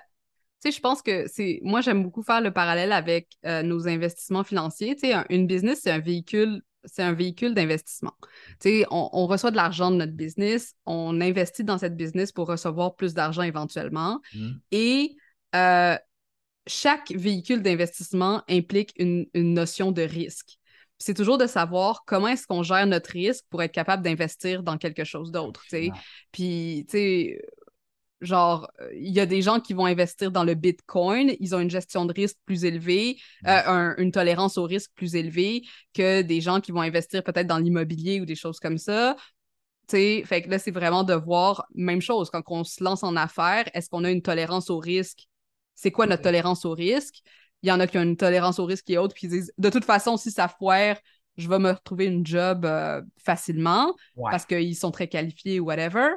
Tu 0.63 0.71
sais, 0.71 0.77
je 0.77 0.81
pense 0.81 1.01
que 1.01 1.27
c'est. 1.27 1.61
Moi, 1.63 1.81
j'aime 1.81 2.03
beaucoup 2.03 2.23
faire 2.23 2.41
le 2.41 2.53
parallèle 2.53 2.93
avec 2.93 3.29
euh, 3.47 3.63
nos 3.63 3.89
investissements 3.89 4.45
financiers. 4.45 4.95
Tu 4.95 5.09
sais, 5.09 5.15
une 5.31 5.47
business, 5.47 5.81
c'est 5.83 5.91
un 5.91 6.01
véhicule 6.01 6.63
c'est 6.85 7.03
un 7.03 7.13
véhicule 7.13 7.55
d'investissement. 7.55 8.15
On, 8.65 9.11
on 9.13 9.27
reçoit 9.27 9.51
de 9.51 9.57
l'argent 9.57 9.91
de 9.91 9.97
notre 9.97 10.15
business, 10.15 10.75
on 10.87 11.21
investit 11.21 11.63
dans 11.63 11.79
cette 11.79 11.97
business 11.97 12.33
pour 12.33 12.49
recevoir 12.49 12.97
plus 12.97 13.15
d'argent 13.15 13.43
éventuellement. 13.43 14.21
Mmh. 14.35 14.51
Et 14.71 15.17
euh, 15.55 15.97
chaque 16.67 17.11
véhicule 17.11 17.63
d'investissement 17.63 18.43
implique 18.49 18.93
une, 18.99 19.27
notion 19.35 19.93
de 19.93 20.03
risque. 20.03 20.59
C'est 21.01 21.15
toujours 21.15 21.39
de 21.39 21.47
savoir 21.47 22.05
comment 22.07 22.29
est-ce 22.29 22.47
qu'on 22.47 22.63
gère 22.63 22.87
notre 22.87 23.11
risque 23.11 23.45
pour 23.51 23.63
être 23.63 23.73
capable 23.73 24.03
d'investir 24.03 24.63
dans 24.63 24.79
quelque 24.79 25.03
chose 25.03 25.33
d'autre. 25.33 25.65
Puis, 26.31 26.87
tu 26.89 26.93
sais, 26.97 27.43
genre, 28.21 28.71
il 28.95 29.13
y 29.13 29.21
a 29.21 29.27
des 29.27 29.43
gens 29.43 29.61
qui 29.61 29.73
vont 29.73 29.87
investir 29.87 30.31
dans 30.31 30.45
le 30.45 30.55
Bitcoin, 30.55 31.35
ils 31.41 31.55
ont 31.55 31.61
une 31.61 31.71
gestion 31.71 32.05
de 32.05 32.13
risque 32.13 32.37
plus 32.45 32.65
élevée, 32.65 33.17
euh, 33.47 33.95
une 33.97 34.13
tolérance 34.13 34.59
au 34.59 34.65
risque 34.65 34.91
plus 34.95 35.15
élevée 35.15 35.63
que 35.95 36.23
des 36.23 36.41
gens 36.41 36.61
qui 36.61 36.73
vont 36.73 36.83
investir 36.83 37.25
peut-être 37.25 37.47
dans 37.47 37.59
l'immobilier 37.59 38.21
ou 38.21 38.27
des 38.27 38.35
choses 38.35 38.61
comme 38.61 38.79
ça. 38.79 39.17
sais, 39.89 40.23
fait 40.27 40.43
que 40.43 40.51
là, 40.51 40.59
c'est 40.59 40.71
vraiment 40.71 41.03
de 41.03 41.15
voir, 41.15 41.67
même 41.75 42.03
chose, 42.03 42.31
quand 42.31 42.43
on 42.49 42.65
se 42.65 42.85
lance 42.85 43.03
en 43.03 43.17
affaires, 43.17 43.65
est-ce 43.73 43.89
qu'on 43.89 44.05
a 44.05 44.11
une 44.11 44.23
tolérance 44.23 44.71
au 44.71 44.79
risque? 44.79 45.29
C'est 45.75 45.91
quoi 45.91 46.07
notre 46.07 46.23
tolérance 46.23 46.67
au 46.67 46.73
risque? 46.73 47.23
Il 47.63 47.69
y 47.69 47.73
en 47.73 47.81
a 47.81 47.87
qui 47.87 47.99
ont 47.99 48.03
une 48.03 48.17
tolérance 48.17 48.59
au 48.59 48.65
risque 48.65 48.89
et 48.91 48.99
autres, 48.99 49.15
puis 49.15 49.27
ils 49.27 49.31
disent, 49.31 49.53
de 49.59 49.71
toute 49.71 49.85
façon, 49.85 50.17
si 50.17 50.31
ça 50.31 50.49
foire, 50.49 50.97
je 51.37 51.49
vais 51.49 51.59
me 51.59 51.71
retrouver 51.71 52.07
une 52.07 52.27
job 52.27 52.65
euh, 52.65 53.03
facilement 53.19 53.95
parce 54.17 54.47
qu'ils 54.47 54.77
sont 54.77 54.91
très 54.91 55.09
qualifiés 55.09 55.61
ou 55.61 55.67
whatever. 55.67 56.09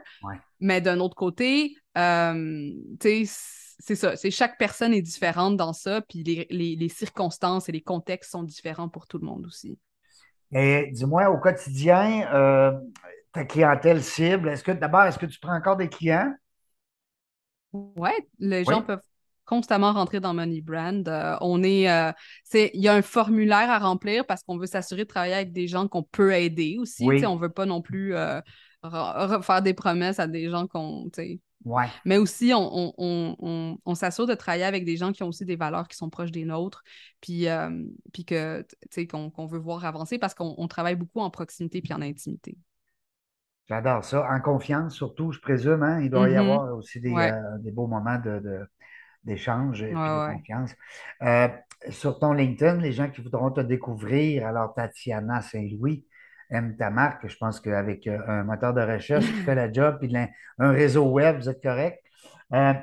Mais 0.60 0.82
d'un 0.82 1.00
autre 1.00 1.16
côté, 1.16 1.76
euh, 1.98 2.72
c'est 3.00 3.96
ça. 3.96 4.16
C'est 4.16 4.32
chaque 4.32 4.58
personne 4.58 4.94
est 4.94 5.02
différente 5.02 5.58
dans 5.58 5.74
ça, 5.74 6.02
puis 6.02 6.24
les, 6.24 6.90
circonstances 6.90 7.70
et 7.70 7.72
les 7.72 7.82
contextes 7.82 8.32
sont 8.32 8.44
différents 8.44 8.90
pour 8.90 9.08
tout 9.08 9.18
le 9.18 9.26
monde 9.26 9.46
aussi. 9.46 9.78
Et 10.52 10.90
dis-moi, 10.92 11.30
au 11.30 11.40
quotidien, 11.40 12.32
euh, 12.34 12.72
ta 13.32 13.44
clientèle 13.44 14.04
cible, 14.04 14.50
est-ce 14.50 14.64
que 14.64 14.72
d'abord, 14.72 15.04
est-ce 15.04 15.18
que 15.18 15.26
tu 15.26 15.40
prends 15.40 15.56
encore 15.56 15.78
des 15.78 15.90
clients? 15.90 16.32
Oui, 17.72 18.12
les 18.38 18.64
gens 18.64 18.84
peuvent 18.84 19.02
constamment 19.46 19.94
rentrer 19.94 20.20
dans 20.20 20.34
Money 20.34 20.62
Brand. 20.62 21.08
Euh, 21.08 21.36
on 21.42 21.64
est, 21.64 21.88
c'est, 22.44 22.72
il 22.74 22.82
y 22.82 22.88
a 22.88 22.94
un 22.94 23.02
formulaire 23.02 23.70
à 23.70 23.80
remplir 23.80 24.26
parce 24.26 24.44
qu'on 24.44 24.58
veut 24.58 24.68
s'assurer 24.68 25.04
de 25.04 25.08
travailler 25.08 25.34
avec 25.34 25.52
des 25.52 25.68
gens 25.68 25.88
qu'on 25.88 26.04
peut 26.04 26.34
aider 26.34 26.78
aussi. 26.80 27.06
On 27.06 27.34
On 27.34 27.36
veut 27.38 27.50
pas 27.50 27.66
non 27.66 27.82
plus 27.82 28.14
faire 28.84 29.62
des 29.62 29.74
promesses 29.74 30.20
à 30.20 30.28
des 30.28 30.50
gens 30.50 30.68
qu'on, 30.68 31.10
mais 32.06 32.18
aussi, 32.18 32.52
on, 32.56 33.96
s'assure 33.96 34.28
de 34.28 34.34
travailler 34.34 34.66
avec 34.66 34.86
des 34.86 34.98
gens 34.98 35.12
qui 35.12 35.24
ont 35.24 35.28
aussi 35.28 35.46
des 35.46 35.56
valeurs 35.56 35.88
qui 35.88 35.96
sont 35.96 36.10
proches 36.10 36.32
des 36.32 36.46
nôtres, 36.46 36.84
puis, 37.22 37.48
euh, 37.48 37.70
puis 38.12 38.26
que, 38.26 38.66
qu'on, 39.06 39.46
veut 39.46 39.60
voir 39.60 39.86
avancer 39.86 40.18
parce 40.18 40.34
qu'on 40.34 40.68
travaille 40.68 40.96
beaucoup 40.96 41.20
en 41.20 41.30
proximité 41.30 41.82
puis 41.82 41.94
en 41.94 42.02
intimité. 42.02 42.58
J'adore 43.70 44.04
ça. 44.04 44.28
En 44.30 44.42
confiance, 44.42 44.94
surtout, 44.94 45.32
je 45.32 45.40
présume, 45.40 45.84
hein? 45.84 46.02
il 46.02 46.10
doit 46.10 46.30
y 46.30 46.34
mm-hmm. 46.34 46.40
avoir 46.40 46.76
aussi 46.76 47.00
des, 47.00 47.14
euh, 47.14 47.72
beaux 47.72 47.88
moments 47.88 48.20
de, 48.20 48.68
d'échange 49.24 49.82
et 49.84 49.92
de 49.92 50.34
confiance. 50.34 50.74
Euh, 51.22 51.48
sur 51.90 52.20
ton 52.20 52.34
LinkedIn, 52.34 52.78
les 52.78 52.92
gens 52.92 53.10
qui 53.10 53.22
voudront 53.22 53.52
te 53.52 53.62
découvrir, 53.62 54.48
alors 54.48 54.74
Tatiana 54.74 55.42
Saint-Louis, 55.42 56.06
aime 56.50 56.76
ta 56.78 56.90
marque. 56.90 57.28
Je 57.28 57.38
pense 57.38 57.60
qu'avec 57.60 58.08
euh, 58.08 58.20
un 58.28 58.44
moteur 58.44 58.74
de 58.74 58.82
recherche 58.82 59.26
qui 59.26 59.42
fait 59.44 59.56
la 59.56 59.72
job, 59.72 59.98
puis 60.00 60.14
un 60.60 60.72
réseau 60.72 61.06
web, 61.06 61.38
vous 61.38 61.50
êtes 61.50 61.62
correct. 61.62 62.04
Euh, 62.54 62.74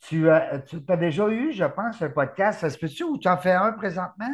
tu, 0.00 0.30
as, 0.30 0.62
déjà 0.98 1.28
eu, 1.28 1.52
je 1.52 1.64
pense, 1.64 2.00
un 2.00 2.10
podcast. 2.10 2.60
Ça 2.60 2.70
se 2.70 2.78
peut-tu 2.78 3.04
ou 3.04 3.18
tu 3.18 3.28
en 3.28 3.36
fais 3.36 3.52
un 3.52 3.72
présentement? 3.72 4.32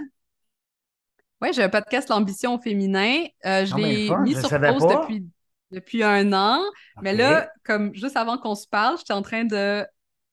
Oui, 1.40 1.50
j'ai 1.52 1.64
un 1.64 1.68
podcast 1.68 2.08
L'ambition 2.08 2.58
féminin. 2.58 3.24
Euh, 3.44 3.66
je 3.66 3.74
l'ai 3.74 4.10
mis 4.20 4.34
sur 4.34 4.48
pause 4.48 4.86
depuis, 4.86 5.26
depuis 5.70 6.02
un 6.02 6.32
an. 6.32 6.60
Mais 7.02 7.12
là, 7.12 7.50
comme 7.64 7.94
juste 7.94 8.16
avant 8.16 8.38
qu'on 8.38 8.54
se 8.54 8.66
parle, 8.66 8.96
j'étais 8.98 9.12
en 9.12 9.22
train 9.22 9.44
de 9.44 9.84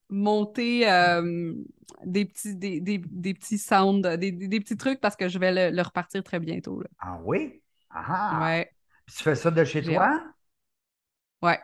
monter 0.10 0.86
des 2.06 2.26
petits 2.26 2.56
des, 2.56 3.34
petits 3.34 3.58
sounds, 3.58 4.18
des, 4.18 4.32
petits 4.32 4.78
trucs 4.78 5.00
parce 5.00 5.16
que 5.16 5.28
je 5.28 5.39
vais 5.39 5.72
le, 5.72 5.82
repartir 5.82 6.24
très 6.24 6.39
bientôt. 6.39 6.84
Ah 7.00 7.20
oui? 7.24 7.62
Ah! 7.89 8.39
Ouais. 8.42 8.70
tu 9.08 9.24
fais 9.24 9.36
ça 9.36 9.52
de 9.52 9.63
chez 9.63 9.84
toi? 9.84 10.22
Ouais, 11.42 11.60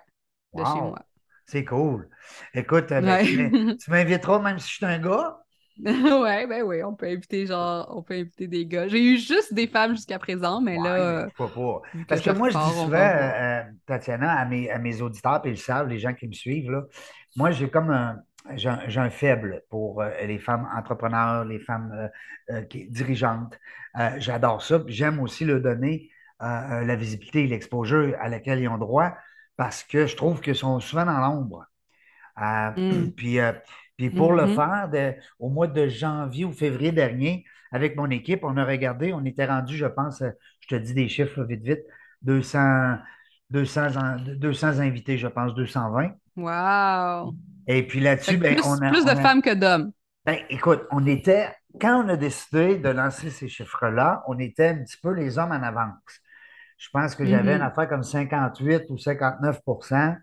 de 0.54 0.64
chez 0.64 0.82
moi. 0.82 1.06
C'est 1.46 1.66
cool. 1.66 2.08
Écoute, 2.54 2.92
euh, 2.92 3.02
ben, 3.02 3.78
tu 3.78 3.90
m'inviteras 3.90 4.40
même 4.40 4.60
si 4.60 4.70
je 4.70 4.76
suis 4.76 4.86
un 4.86 5.00
gars? 5.00 5.40
ouais, 5.80 6.46
ben 6.46 6.62
oui, 6.64 6.84
on 6.84 6.94
peut 6.94 7.08
inviter 7.08 7.46
genre, 7.46 7.90
on 7.96 8.04
peut 8.04 8.16
inviter 8.16 8.48
des 8.48 8.66
gars. 8.66 8.88
J'ai 8.88 9.02
eu 9.02 9.18
juste 9.18 9.54
des 9.54 9.66
femmes 9.66 9.96
jusqu'à 9.96 10.20
présent, 10.20 10.62
mais 10.62 10.76
là. 10.76 11.24
Ouais, 11.24 11.32
pas? 11.38 11.82
Parce 12.08 12.22
que, 12.22 12.32
moi, 12.32 12.50
je 12.50 12.58
dis 12.58 12.80
souvent, 12.82 12.98
euh, 12.98 13.64
Tatiana, 13.86 14.34
à 14.34 14.46
mes, 14.46 14.70
à 14.70 14.78
mes 14.78 15.02
auditeurs, 15.02 15.42
puis 15.42 15.52
ils 15.52 15.56
le 15.56 15.60
savent, 15.60 15.88
les 15.88 15.98
gens 15.98 16.14
qui 16.14 16.28
me 16.28 16.34
suivent, 16.34 16.70
là, 16.70 16.84
moi, 17.38 17.52
j'ai 17.52 17.70
comme 17.70 17.92
un, 17.92 18.22
j'ai 18.56 18.70
un, 18.70 19.10
faible 19.10 19.64
pour 19.70 20.02
euh, 20.02 20.10
les 20.26 20.40
femmes 20.40 20.68
entrepreneurs, 20.76 21.46
les 21.46 21.60
femmes 21.60 22.10
euh, 22.50 22.62
dirigeantes. 22.90 23.60
J'adore 24.18 24.62
ça. 24.62 24.82
J'aime 24.88 25.20
aussi 25.20 25.46
leur 25.46 25.62
donner 25.62 26.10
la 26.40 26.96
visibilité 26.96 27.44
et 27.44 27.48
l'exposure 27.48 28.16
à 28.20 28.30
laquelle 28.30 28.60
ils 28.60 28.70
ont 28.70 28.78
droit 28.78 29.14
parce 29.58 29.84
que 29.84 30.06
je 30.06 30.16
trouve 30.16 30.40
qu'ils 30.40 30.56
sont 30.56 30.80
souvent 30.80 31.06
dans 31.06 31.20
l'ombre. 31.20 31.66
Mm. 32.38 33.12
Puis 33.18 33.40
puis 33.98 34.10
pour 34.10 34.32
le 34.32 34.44
mm-hmm. 34.44 34.92
faire, 34.92 35.16
au 35.40 35.50
mois 35.50 35.68
de 35.68 35.90
janvier 35.90 36.46
ou 36.46 36.54
février 36.54 36.94
dernier, 36.94 37.44
avec 37.70 37.98
mon 37.98 38.10
équipe, 38.10 38.46
on 38.46 38.56
a 38.56 38.64
regardé, 38.64 39.12
on 39.12 39.26
était 39.26 39.46
rendu, 39.46 39.76
je 39.76 39.88
pense, 39.88 40.24
je 40.62 40.68
te 40.68 40.76
dis 40.76 40.94
des 40.94 41.10
chiffres 41.10 41.44
vite, 41.44 41.64
vite, 41.64 41.84
200, 42.22 42.98
200, 43.50 43.82
200 44.38 44.80
invités, 44.80 45.18
je 45.18 45.28
pense, 45.28 45.54
220. 45.54 46.12
Wow! 46.38 47.34
Et 47.68 47.86
puis 47.86 48.00
là-dessus, 48.00 48.38
ben, 48.38 48.58
on 48.66 48.82
a. 48.82 48.90
Plus 48.90 49.06
de 49.06 49.16
femmes 49.16 49.42
que 49.42 49.54
d'hommes. 49.54 49.92
Ben, 50.26 50.40
écoute, 50.50 50.82
on 50.92 51.06
était, 51.06 51.50
quand 51.80 52.04
on 52.04 52.10
a 52.10 52.18
décidé 52.18 52.78
de 52.78 52.90
lancer 52.90 53.30
ces 53.30 53.48
chiffres-là, 53.48 54.24
on 54.28 54.38
était 54.40 54.68
un 54.68 54.84
petit 54.84 54.98
peu 55.02 55.12
les 55.14 55.38
hommes 55.38 55.52
en 55.52 55.64
avance. 55.64 56.22
Je 56.78 56.88
pense 56.92 57.16
que 57.16 57.26
j'avais 57.26 57.56
une 57.56 57.62
mm-hmm. 57.62 57.68
affaire 57.68 57.90
comme 57.90 58.04
58 58.04 58.84
ou 58.90 58.96
59% 58.96 60.18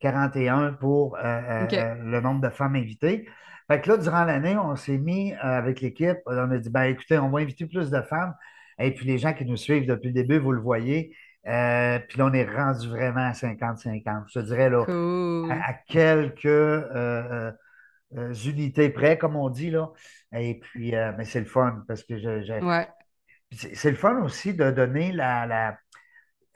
41 0.00 0.74
pour 0.74 1.16
euh, 1.16 1.20
euh, 1.22 1.66
euh, 1.72 1.94
le 1.94 2.20
nombre 2.20 2.40
de 2.40 2.50
femmes 2.50 2.76
invitées. 2.76 3.28
Fait 3.68 3.80
que 3.80 3.90
là, 3.90 3.96
durant 3.96 4.24
l'année, 4.24 4.56
on 4.56 4.76
s'est 4.76 4.98
mis 4.98 5.34
avec 5.34 5.80
l'équipe, 5.80 6.18
on 6.26 6.50
a 6.50 6.58
dit, 6.58 6.70
ben 6.70 6.84
écoutez, 6.84 7.18
on 7.18 7.30
va 7.30 7.40
inviter 7.40 7.66
plus 7.66 7.90
de 7.90 8.00
femmes. 8.02 8.34
Et 8.78 8.92
puis 8.92 9.06
les 9.06 9.18
gens 9.18 9.32
qui 9.32 9.44
nous 9.44 9.56
suivent 9.56 9.86
depuis 9.86 10.08
le 10.08 10.14
début, 10.14 10.38
vous 10.38 10.52
le 10.52 10.60
voyez. 10.60 11.16
Puis 12.08 12.18
là, 12.18 12.26
on 12.26 12.32
est 12.32 12.44
rendu 12.44 12.88
vraiment 12.88 13.28
à 13.28 13.32
50-50. 13.32 14.24
Je 14.28 14.40
te 14.40 14.44
dirais 14.44 14.70
là, 14.70 14.84
à, 15.50 15.72
quelques 15.88 17.54
unités 18.44 18.90
près, 18.90 19.18
comme 19.18 19.36
on 19.36 19.48
dit 19.48 19.70
là. 19.70 19.90
Et 20.32 20.58
puis, 20.58 20.92
mais 21.16 21.24
c'est 21.24 21.40
le 21.40 21.46
fun 21.46 21.84
parce 21.86 22.02
que 22.02 22.18
je, 22.18 22.64
ouais. 22.64 22.88
c'est 23.52 23.90
le 23.90 23.96
fun 23.96 24.22
aussi 24.22 24.54
de 24.54 24.70
donner 24.70 25.12
la, 25.12 25.46
la 25.46 25.78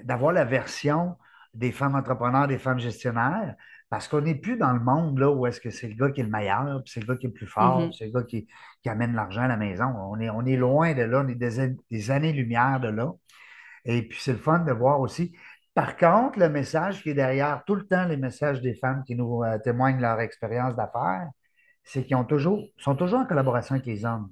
d'avoir 0.04 0.32
la 0.32 0.44
version 0.44 1.16
des 1.54 1.72
femmes 1.72 1.94
entrepreneurs, 1.94 2.46
des 2.46 2.58
femmes 2.58 2.78
gestionnaires, 2.78 3.54
parce 3.88 4.06
qu'on 4.06 4.20
n'est 4.20 4.36
plus 4.36 4.56
dans 4.56 4.72
le 4.72 4.80
monde 4.80 5.18
là, 5.18 5.30
où 5.30 5.46
est-ce 5.46 5.60
que 5.60 5.70
c'est 5.70 5.88
le 5.88 5.94
gars 5.94 6.10
qui 6.10 6.20
est 6.20 6.24
le 6.24 6.30
meilleur, 6.30 6.82
puis 6.84 6.92
c'est 6.92 7.00
le 7.00 7.06
gars 7.06 7.16
qui 7.16 7.26
est 7.26 7.30
le 7.30 7.34
plus 7.34 7.46
fort, 7.46 7.80
mm-hmm. 7.80 7.92
c'est 7.96 8.06
le 8.06 8.12
gars 8.12 8.22
qui, 8.22 8.46
amène 8.86 9.14
l'argent 9.14 9.42
à 9.42 9.48
la 9.48 9.56
maison. 9.56 9.86
On 9.86 10.18
est, 10.20 10.30
on 10.30 10.44
est 10.46 10.56
loin 10.56 10.94
de 10.94 11.02
là, 11.02 11.22
on 11.24 11.28
est 11.28 11.34
des, 11.34 12.10
années-lumière 12.10 12.80
de 12.80 12.88
là. 12.88 13.12
Et 13.84 14.06
puis 14.06 14.18
c'est 14.20 14.32
le 14.32 14.38
fun 14.38 14.60
de 14.60 14.72
voir 14.72 15.00
aussi. 15.00 15.32
Par 15.74 15.96
contre, 15.96 16.38
le 16.38 16.48
message 16.48 17.02
qui 17.02 17.10
est 17.10 17.14
derrière 17.14 17.62
tout 17.66 17.74
le 17.74 17.86
temps 17.86 18.04
les 18.06 18.16
messages 18.16 18.60
des 18.60 18.74
femmes 18.74 19.02
qui 19.06 19.14
nous 19.14 19.42
euh, 19.44 19.58
témoignent 19.58 20.00
leur 20.00 20.20
expérience 20.20 20.74
d'affaires, 20.76 21.28
c'est 21.84 22.04
qu'ils 22.04 22.16
ont 22.16 22.24
toujours, 22.24 22.62
sont 22.78 22.96
toujours 22.96 23.20
en 23.20 23.26
collaboration 23.26 23.76
avec 23.76 23.86
les 23.86 24.04
hommes. 24.04 24.30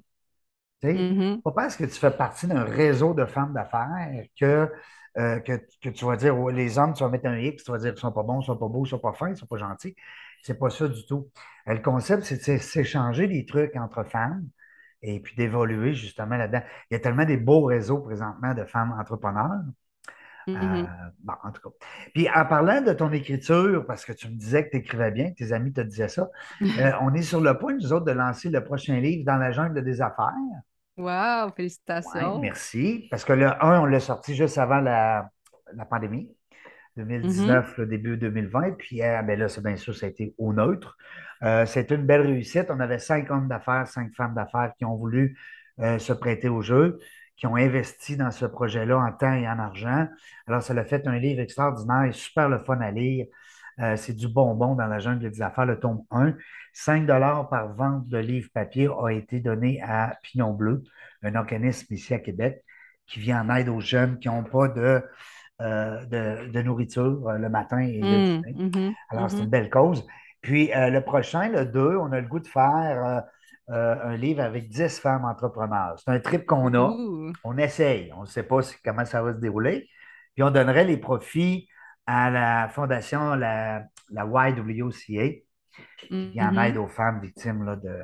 Sais, 0.81 0.93
mm-hmm. 0.93 1.41
Pas 1.41 1.51
parce 1.51 1.75
que 1.75 1.83
tu 1.85 1.91
fais 1.91 2.11
partie 2.11 2.47
d'un 2.47 2.63
réseau 2.63 3.13
de 3.13 3.25
femmes 3.25 3.53
d'affaires 3.53 4.23
que 4.39 4.69
euh, 5.17 5.39
que, 5.39 5.89
tu 5.89 6.05
vas 6.05 6.15
dire, 6.15 6.35
les 6.49 6.77
hommes, 6.77 6.93
tu 6.93 7.03
vas 7.03 7.09
mettre 7.09 7.25
un 7.25 7.37
X, 7.37 7.63
tu 7.63 7.71
vas 7.71 7.79
dire 7.79 7.91
qu'ils 7.91 7.99
sont 7.99 8.11
pas 8.11 8.23
bons, 8.23 8.41
ils 8.41 8.45
sont 8.45 8.57
pas 8.57 8.67
beaux, 8.67 8.85
ils 8.85 8.89
sont 8.89 8.99
pas 8.99 9.13
fins, 9.13 9.29
ils 9.29 9.37
sont 9.37 9.47
pas 9.47 9.57
gentils. 9.57 9.95
C'est 10.43 10.57
pas 10.57 10.69
ça 10.69 10.87
du 10.87 11.05
tout. 11.05 11.29
Euh, 11.67 11.73
le 11.73 11.81
concept, 11.81 12.23
c'est 12.23 12.37
de 12.37 12.57
s'échanger 12.59 13.27
des 13.27 13.45
trucs 13.45 13.75
entre 13.75 14.03
femmes 14.03 14.47
et 15.01 15.19
puis 15.19 15.35
d'évoluer 15.35 15.93
justement 15.93 16.37
là-dedans. 16.37 16.61
Il 16.89 16.93
y 16.93 16.97
a 16.97 16.99
tellement 16.99 17.25
des 17.25 17.37
beaux 17.37 17.63
réseaux 17.63 17.99
présentement 17.99 18.53
de 18.53 18.65
femmes 18.65 18.95
entrepreneurs. 18.99 19.61
Mm-hmm. 20.47 20.83
Euh, 20.83 20.87
bon, 21.23 21.33
en 21.43 21.51
tout 21.51 21.61
cas. 21.61 21.75
Puis 22.13 22.27
en 22.29 22.45
parlant 22.45 22.81
de 22.81 22.93
ton 22.93 23.11
écriture, 23.11 23.85
parce 23.85 24.05
que 24.05 24.13
tu 24.13 24.27
me 24.29 24.35
disais 24.35 24.65
que 24.65 24.71
tu 24.71 24.77
écrivais 24.77 25.11
bien, 25.11 25.31
que 25.31 25.35
tes 25.35 25.53
amis 25.53 25.73
te 25.73 25.81
disaient 25.81 26.07
ça, 26.07 26.29
on 27.01 27.13
est 27.13 27.21
sur 27.21 27.41
le 27.41 27.57
point, 27.57 27.73
nous 27.73 27.93
autres, 27.93 28.05
de 28.05 28.11
lancer 28.11 28.49
le 28.49 28.63
prochain 28.63 28.99
livre 28.99 29.25
dans 29.25 29.37
la 29.37 29.51
jungle 29.51 29.83
des 29.83 30.01
affaires. 30.01 30.33
Wow, 30.97 31.51
félicitations. 31.55 32.39
merci. 32.39 33.07
Parce 33.09 33.23
que 33.23 33.33
le 33.33 33.47
1, 33.47 33.81
on 33.81 33.85
l'a 33.85 34.01
sorti 34.01 34.35
juste 34.35 34.57
avant 34.57 34.81
la, 34.81 35.29
pandémie, 35.89 36.29
2019, 36.97 37.77
le 37.77 37.85
début 37.85 38.17
2020. 38.17 38.71
Puis 38.77 39.01
euh, 39.01 39.21
ben 39.21 39.39
là, 39.39 39.47
bien 39.63 39.75
sûr, 39.75 39.95
ça 39.95 40.05
a 40.05 40.09
été 40.09 40.33
au 40.37 40.53
neutre. 40.53 40.97
Euh, 41.43 41.65
c'est 41.65 41.91
une 41.91 42.05
belle 42.05 42.21
réussite. 42.21 42.67
On 42.69 42.79
avait 42.79 42.99
cinq 42.99 43.29
hommes 43.31 43.47
d'affaires, 43.47 43.87
cinq 43.87 44.13
femmes 44.15 44.33
d'affaires 44.33 44.73
qui 44.77 44.85
ont 44.85 44.95
voulu 44.95 45.37
euh, 45.79 45.97
se 45.99 46.13
prêter 46.13 46.49
au 46.49 46.61
jeu, 46.61 46.99
qui 47.37 47.47
ont 47.47 47.55
investi 47.55 48.17
dans 48.17 48.31
ce 48.31 48.45
projet-là 48.45 48.97
en 48.97 49.11
temps 49.13 49.33
et 49.33 49.47
en 49.47 49.59
argent. 49.59 50.07
Alors, 50.47 50.61
ça 50.61 50.73
l'a 50.73 50.83
fait 50.83 51.07
un 51.07 51.17
livre 51.17 51.41
extraordinaire 51.41 52.03
et 52.03 52.11
super 52.11 52.49
le 52.49 52.59
fun 52.59 52.79
à 52.81 52.91
lire. 52.91 53.27
c'est 53.95 54.13
du 54.13 54.27
bonbon 54.27 54.75
dans 54.75 54.87
la 54.87 54.99
jungle 54.99 55.29
des 55.29 55.41
affaires, 55.41 55.65
le 55.65 55.79
tome 55.79 56.03
1. 56.11 56.33
5 56.73 57.07
par 57.07 57.73
vente 57.73 58.09
de 58.09 58.17
livres 58.17 58.49
papier 58.53 58.89
a 58.89 59.09
été 59.09 59.39
donné 59.39 59.81
à 59.81 60.17
Pignon 60.21 60.53
Bleu, 60.53 60.83
un 61.23 61.35
organisme 61.35 61.93
ici 61.93 62.13
à 62.13 62.19
Québec 62.19 62.61
qui 63.07 63.19
vient 63.19 63.41
en 63.41 63.55
aide 63.55 63.69
aux 63.69 63.79
jeunes 63.79 64.19
qui 64.19 64.27
n'ont 64.27 64.43
pas 64.43 64.67
de, 64.67 65.01
euh, 65.61 66.05
de, 66.05 66.61
nourriture 66.61 67.27
euh, 67.27 67.37
le 67.37 67.49
matin 67.49 67.79
et 67.79 67.99
le 67.99 68.07
mmh, 68.07 68.41
dîner. 68.53 68.89
Mmh, 68.89 68.93
Alors, 69.09 69.29
c'est 69.29 69.37
mmh. 69.37 69.43
une 69.43 69.49
belle 69.49 69.69
cause. 69.69 70.07
Puis, 70.41 70.73
euh, 70.73 70.89
le 70.89 71.01
prochain, 71.01 71.49
le 71.49 71.65
2, 71.65 71.97
on 71.97 72.13
a 72.13 72.21
le 72.21 72.27
goût 72.27 72.39
de 72.39 72.47
faire 72.47 73.23
un 73.67 74.15
livre 74.15 74.41
avec 74.41 74.69
10 74.69 74.99
femmes 74.99 75.25
entrepreneurs. 75.25 75.95
C'est 75.97 76.11
un 76.11 76.19
trip 76.19 76.45
qu'on 76.45 76.73
a. 76.73 76.95
On 77.43 77.57
essaye. 77.57 78.11
On 78.15 78.21
ne 78.21 78.25
sait 78.25 78.43
pas 78.43 78.61
comment 78.85 79.03
ça 79.03 79.21
va 79.21 79.33
se 79.33 79.39
dérouler. 79.39 79.89
Puis, 80.33 80.43
on 80.43 80.49
donnerait 80.49 80.85
les 80.85 80.97
profits 80.97 81.67
à 82.05 82.29
la 82.29 82.69
fondation, 82.69 83.35
la, 83.35 83.83
la 84.09 84.25
YWCA 84.25 85.41
qui 85.97 86.41
en 86.41 86.57
aide 86.57 86.75
mm-hmm. 86.75 86.77
aux 86.77 86.87
femmes 86.87 87.19
victimes 87.21 87.65
là, 87.65 87.75
de. 87.75 87.95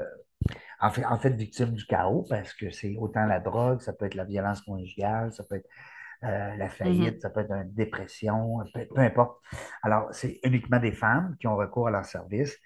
En 0.82 0.90
fait, 0.90 1.06
en 1.06 1.18
fait, 1.18 1.30
victimes 1.30 1.72
du 1.72 1.86
chaos, 1.86 2.26
parce 2.30 2.54
que 2.54 2.70
c'est 2.70 2.98
autant 3.00 3.26
la 3.26 3.40
drogue, 3.40 3.80
ça 3.80 3.94
peut 3.94 4.06
être 4.06 4.16
la 4.16 4.26
violence 4.26 4.62
conjugale, 4.62 5.32
ça 5.32 5.46
peut 5.46 5.56
être 5.56 5.70
euh, 6.26 6.56
la 6.56 6.70
faillite, 6.70 7.18
mm-hmm. 7.18 7.22
ça 7.22 7.30
peut 7.30 7.42
être 7.42 7.52
une 7.52 7.74
dépression, 7.74 8.60
peu, 8.74 9.02
importe. 9.02 9.42
Alors, 9.84 10.08
c'est 10.12 10.40
uniquement 10.44 10.80
des 10.80 10.92
femmes 10.92 11.36
qui 11.40 11.48
ont 11.48 11.56
recours 11.56 11.88
à 11.88 11.92
leur 11.92 12.06
service. 12.06 12.58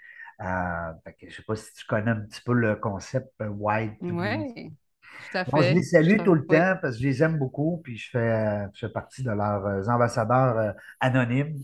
Euh, 0.42 0.92
je 1.20 1.26
ne 1.26 1.32
sais 1.32 1.44
pas 1.44 1.56
si 1.56 1.74
tu 1.74 1.86
connais 1.86 2.12
un 2.12 2.22
petit 2.22 2.42
peu 2.42 2.54
le 2.54 2.76
concept 2.76 3.34
euh, 3.42 3.48
White. 3.48 3.98
Oui, 4.02 4.72
tout 5.32 5.38
à 5.38 5.46
fait. 5.46 5.70
je 5.70 5.74
les 5.74 5.84
salue 5.84 6.18
tout, 6.24 6.34
le 6.34 6.46
temps 6.46 6.78
parce 6.82 6.96
que 6.96 7.02
je 7.02 7.08
les 7.08 7.24
aime 7.24 7.38
beaucoup, 7.38 7.82
puis 7.84 7.98
je 7.98 8.10
fais, 8.12 8.66
je 8.74 8.88
fais 8.88 8.94
partie 8.94 9.24
de 9.24 9.32
leurs 9.32 9.90
ambassadeurs 9.90 10.76
anonymes. 11.00 11.58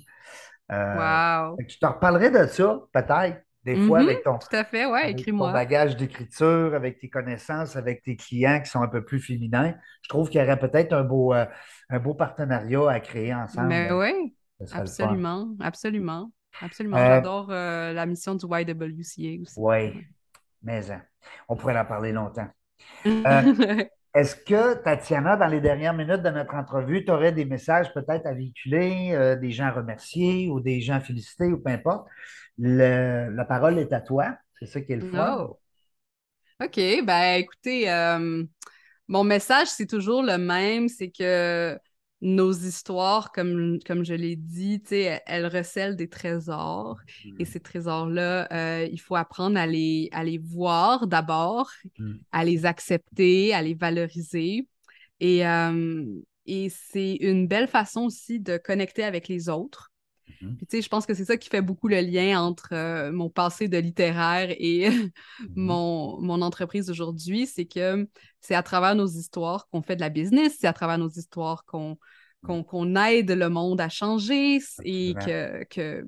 wow. 0.69 1.55
Tu 1.67 1.79
te 1.79 1.85
reparlerai 1.85 2.31
de 2.31 2.45
ça, 2.47 2.79
peut-être, 2.91 3.45
des 3.65 3.87
fois, 3.87 3.99
avec 4.01 4.23
ton, 4.23 4.37
tout 4.37 4.55
à 4.55 4.63
fait, 4.63 4.85
ouais, 4.85 5.15
bagage 5.31 5.97
d'écriture, 5.97 6.75
avec 6.75 6.99
tes 6.99 7.09
connaissances, 7.09 7.75
avec 7.75 8.03
tes 8.03 8.15
clients 8.15 8.61
qui 8.61 8.69
sont 8.69 8.83
un 8.83 8.87
peu 8.87 9.03
plus 9.03 9.19
féminins, 9.19 9.73
je 10.03 10.09
trouve 10.09 10.29
qu'il 10.29 10.39
y 10.39 10.43
aurait 10.43 10.59
peut-être 10.59 10.93
un 10.93 11.03
beau, 11.03 11.33
euh, 11.33 11.45
un 11.89 11.99
beau 11.99 12.13
partenariat 12.13 12.89
à 12.89 12.99
créer 12.99 13.33
ensemble. 13.33 13.67
Mais 13.67 13.89
ben 13.89 13.97
oui, 13.97 14.35
absolument, 14.71 15.55
absolument. 15.59 16.31
Absolument. 16.61 16.97
Euh, 16.97 17.07
J'adore 17.07 17.47
euh, 17.51 17.93
la 17.93 18.05
mission 18.05 18.35
du 18.35 18.45
YWCA 18.45 19.41
aussi. 19.41 19.53
Oui, 19.57 20.05
mais 20.63 20.89
hein, 20.91 21.01
on 21.49 21.55
pourrait 21.55 21.77
en 21.77 21.85
parler 21.85 22.11
longtemps. 22.11 22.47
Est-ce 24.13 24.37
que, 24.37 24.75
Tatiana, 24.75 25.35
dans 25.35 25.47
les 25.47 25.59
dernières 25.59 25.93
minutes 25.93 26.21
de 26.21 26.29
notre 26.29 26.55
entrevue, 26.55 27.03
tu 27.03 27.11
aurais 27.11 27.33
des 27.33 27.43
messages 27.43 27.93
peut-être 27.93 28.25
à 28.25 28.33
véhiculer, 28.33 29.35
des 29.41 29.51
gens 29.51 29.65
à 29.65 29.71
remercier 29.71 30.49
ou 30.49 30.61
des 30.61 30.79
gens 30.79 30.95
à 30.95 30.99
féliciter 31.01 31.47
ou 31.47 31.57
peu 31.57 31.69
importe? 31.69 32.07
la 32.57 33.43
parole 33.43 33.77
est 33.77 33.91
à 33.91 33.99
toi. 33.99 34.37
C'est 34.57 34.67
ça 34.67 34.79
qui 34.79 34.93
est 34.93 34.97
le 34.97 35.11
fun. 35.11 35.37
Oh. 35.37 35.59
OK, 36.63 36.79
ben 37.03 37.33
écoutez, 37.39 37.91
euh, 37.91 38.43
mon 39.07 39.23
message, 39.23 39.67
c'est 39.67 39.85
toujours 39.85 40.23
le 40.23 40.37
même, 40.37 40.87
c'est 40.89 41.11
que 41.11 41.77
nos 42.21 42.51
histoires, 42.51 43.31
comme, 43.31 43.77
comme 43.85 44.03
je 44.03 44.13
l'ai 44.13 44.35
dit, 44.35 44.81
elles 44.89 45.47
recèlent 45.47 45.95
des 45.95 46.09
trésors. 46.09 46.99
Et 47.39 47.43
mm. 47.43 47.45
ces 47.45 47.59
trésors-là, 47.59 48.47
euh, 48.51 48.87
il 48.91 48.99
faut 48.99 49.15
apprendre 49.15 49.59
à 49.59 49.67
les, 49.67 50.09
à 50.11 50.23
les 50.23 50.37
voir 50.37 51.07
d'abord, 51.07 51.69
mm. 51.99 52.15
à 52.31 52.43
les 52.43 52.65
accepter, 52.65 53.53
à 53.53 53.61
les 53.61 53.75
valoriser. 53.75 54.67
Et, 55.19 55.45
euh, 55.45 56.05
et 56.45 56.69
c'est 56.69 57.15
une 57.15 57.47
belle 57.47 57.67
façon 57.67 58.01
aussi 58.01 58.39
de 58.39 58.57
connecter 58.57 59.03
avec 59.03 59.27
les 59.27 59.49
autres. 59.49 59.91
Mhm. 60.41 60.57
je 60.81 60.87
pense 60.87 61.05
que 61.05 61.13
c'est 61.13 61.25
ça 61.25 61.37
qui 61.37 61.49
fait 61.49 61.61
beaucoup 61.61 61.87
le 61.87 62.01
lien 62.01 62.41
entre 62.41 62.73
euh, 62.73 63.11
mon 63.11 63.29
passé 63.29 63.67
de 63.67 63.77
littéraire 63.77 64.53
et 64.57 64.89
mhm. 65.39 65.49
mon, 65.55 66.21
mon, 66.21 66.41
entreprise 66.41 66.89
aujourd'hui. 66.89 67.47
C'est 67.47 67.65
que 67.65 68.07
c'est 68.41 68.55
à 68.55 68.63
travers 68.63 68.95
nos 68.95 69.07
histoires 69.07 69.67
qu'on 69.69 69.81
fait 69.81 69.95
de 69.95 70.01
la 70.01 70.09
business, 70.09 70.57
c'est 70.59 70.67
à 70.67 70.73
travers 70.73 70.97
nos 70.97 71.09
histoires 71.09 71.65
qu'on 71.65 71.97
qu'on 72.45 72.95
aide 72.95 73.31
le 73.31 73.49
monde 73.49 73.81
à 73.81 73.89
changer 73.89 74.59
et 74.83 75.15
que, 75.15 75.63
que, 75.63 76.05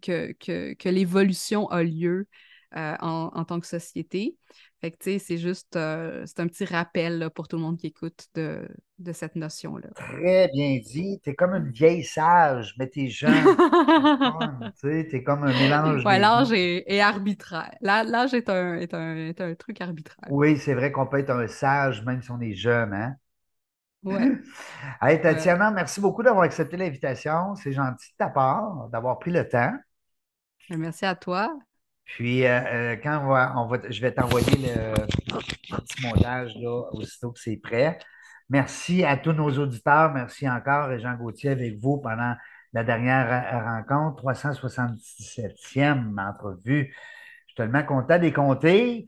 que, 0.00 0.74
que, 0.74 0.88
l'évolution 0.88 1.68
a 1.68 1.82
lieu 1.82 2.28
en, 2.72 3.32
en, 3.34 3.44
tant 3.44 3.58
que 3.58 3.66
société. 3.66 4.36
Fait 4.80 4.90
que, 4.92 4.96
tu 4.96 5.12
sais, 5.12 5.18
c'est 5.18 5.36
juste, 5.36 5.76
euh, 5.76 6.24
c'est 6.24 6.40
un 6.40 6.46
petit 6.46 6.64
rappel 6.64 7.28
pour 7.34 7.48
tout 7.48 7.56
le 7.56 7.62
monde 7.62 7.76
qui 7.76 7.88
écoute 7.88 8.28
de, 8.34 8.66
de 8.98 9.12
cette 9.12 9.36
notion-là. 9.36 9.88
Très 9.94 10.48
bien 10.54 10.78
dit. 10.78 11.20
Tu 11.22 11.30
es 11.30 11.34
comme 11.34 11.52
une 11.52 11.70
vieille 11.70 12.02
sage, 12.02 12.74
mais 12.78 12.88
t'es 12.88 13.08
jeune. 13.08 13.30
tu 14.80 15.06
t'es 15.08 15.22
comme 15.22 15.44
un 15.44 15.52
mélange. 15.52 16.04
Ouais, 16.06 16.18
l'âge 16.18 16.52
est, 16.52 17.00
arbitraire. 17.00 17.74
L'âge 17.82 18.32
est 18.32 18.48
un, 18.48 18.76
est, 18.76 18.94
un, 18.94 19.16
est 19.16 19.40
un 19.40 19.54
truc 19.54 19.82
arbitraire. 19.82 20.30
Oui, 20.30 20.56
c'est 20.56 20.74
vrai 20.74 20.90
qu'on 20.92 21.06
peut 21.06 21.18
être 21.18 21.30
un 21.30 21.46
sage 21.46 22.02
même 22.04 22.22
si 22.22 22.30
on 22.30 22.40
est 22.40 22.54
jeune, 22.54 22.94
hein? 22.94 23.16
Ouais. 24.02 24.32
hey, 25.02 25.20
Tatiana, 25.20 25.70
merci 25.70 26.00
beaucoup 26.00 26.22
d'avoir 26.22 26.44
accepté 26.44 26.78
l'invitation. 26.78 27.54
C'est 27.54 27.72
gentil 27.72 28.12
de 28.12 28.16
ta 28.16 28.28
part, 28.28 28.88
d'avoir 28.88 29.18
pris 29.18 29.30
le 29.30 29.46
temps. 29.46 29.74
Ben, 30.70 30.78
merci 30.78 31.04
à 31.04 31.14
toi. 31.14 31.58
Puis, 32.04 32.44
euh, 32.44 32.60
euh, 32.60 32.96
quand 33.02 33.22
on 33.56 33.66
va, 33.66 33.80
je 33.88 34.00
vais 34.00 34.12
t'envoyer 34.12 34.52
le, 34.56 34.94
petit 35.76 36.06
montage 36.06 36.54
là, 36.56 36.88
aussitôt 36.92 37.32
que 37.32 37.38
c'est 37.38 37.56
prêt. 37.56 37.98
Merci 38.48 39.04
à 39.04 39.16
tous 39.16 39.32
nos 39.32 39.50
auditeurs. 39.58 40.12
Merci 40.12 40.48
encore, 40.48 40.98
Jean 40.98 41.14
Gauthier, 41.14 41.50
avec 41.50 41.78
vous 41.78 41.98
pendant 41.98 42.34
la 42.72 42.84
dernière 42.84 43.64
rencontre, 43.64 44.22
377e 44.24 46.18
entrevue. 46.18 46.92
Je 46.92 47.52
suis 47.52 47.56
tellement 47.56 47.84
content 47.84 48.18
des 48.18 48.32
compter. 48.32 49.06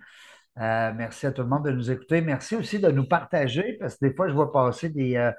Euh, 0.58 0.92
merci 0.94 1.26
à 1.26 1.32
tout 1.32 1.42
le 1.42 1.48
monde 1.48 1.64
de 1.64 1.70
nous 1.70 1.90
écouter. 1.90 2.20
Merci 2.20 2.56
aussi 2.56 2.78
de 2.78 2.90
nous 2.90 3.06
partager 3.06 3.78
parce 3.80 3.96
que 3.96 4.06
des 4.06 4.14
fois, 4.14 4.28
je 4.28 4.34
vois 4.34 4.52
passer 4.52 4.90
des, 4.90 5.16
euh, 5.16 5.32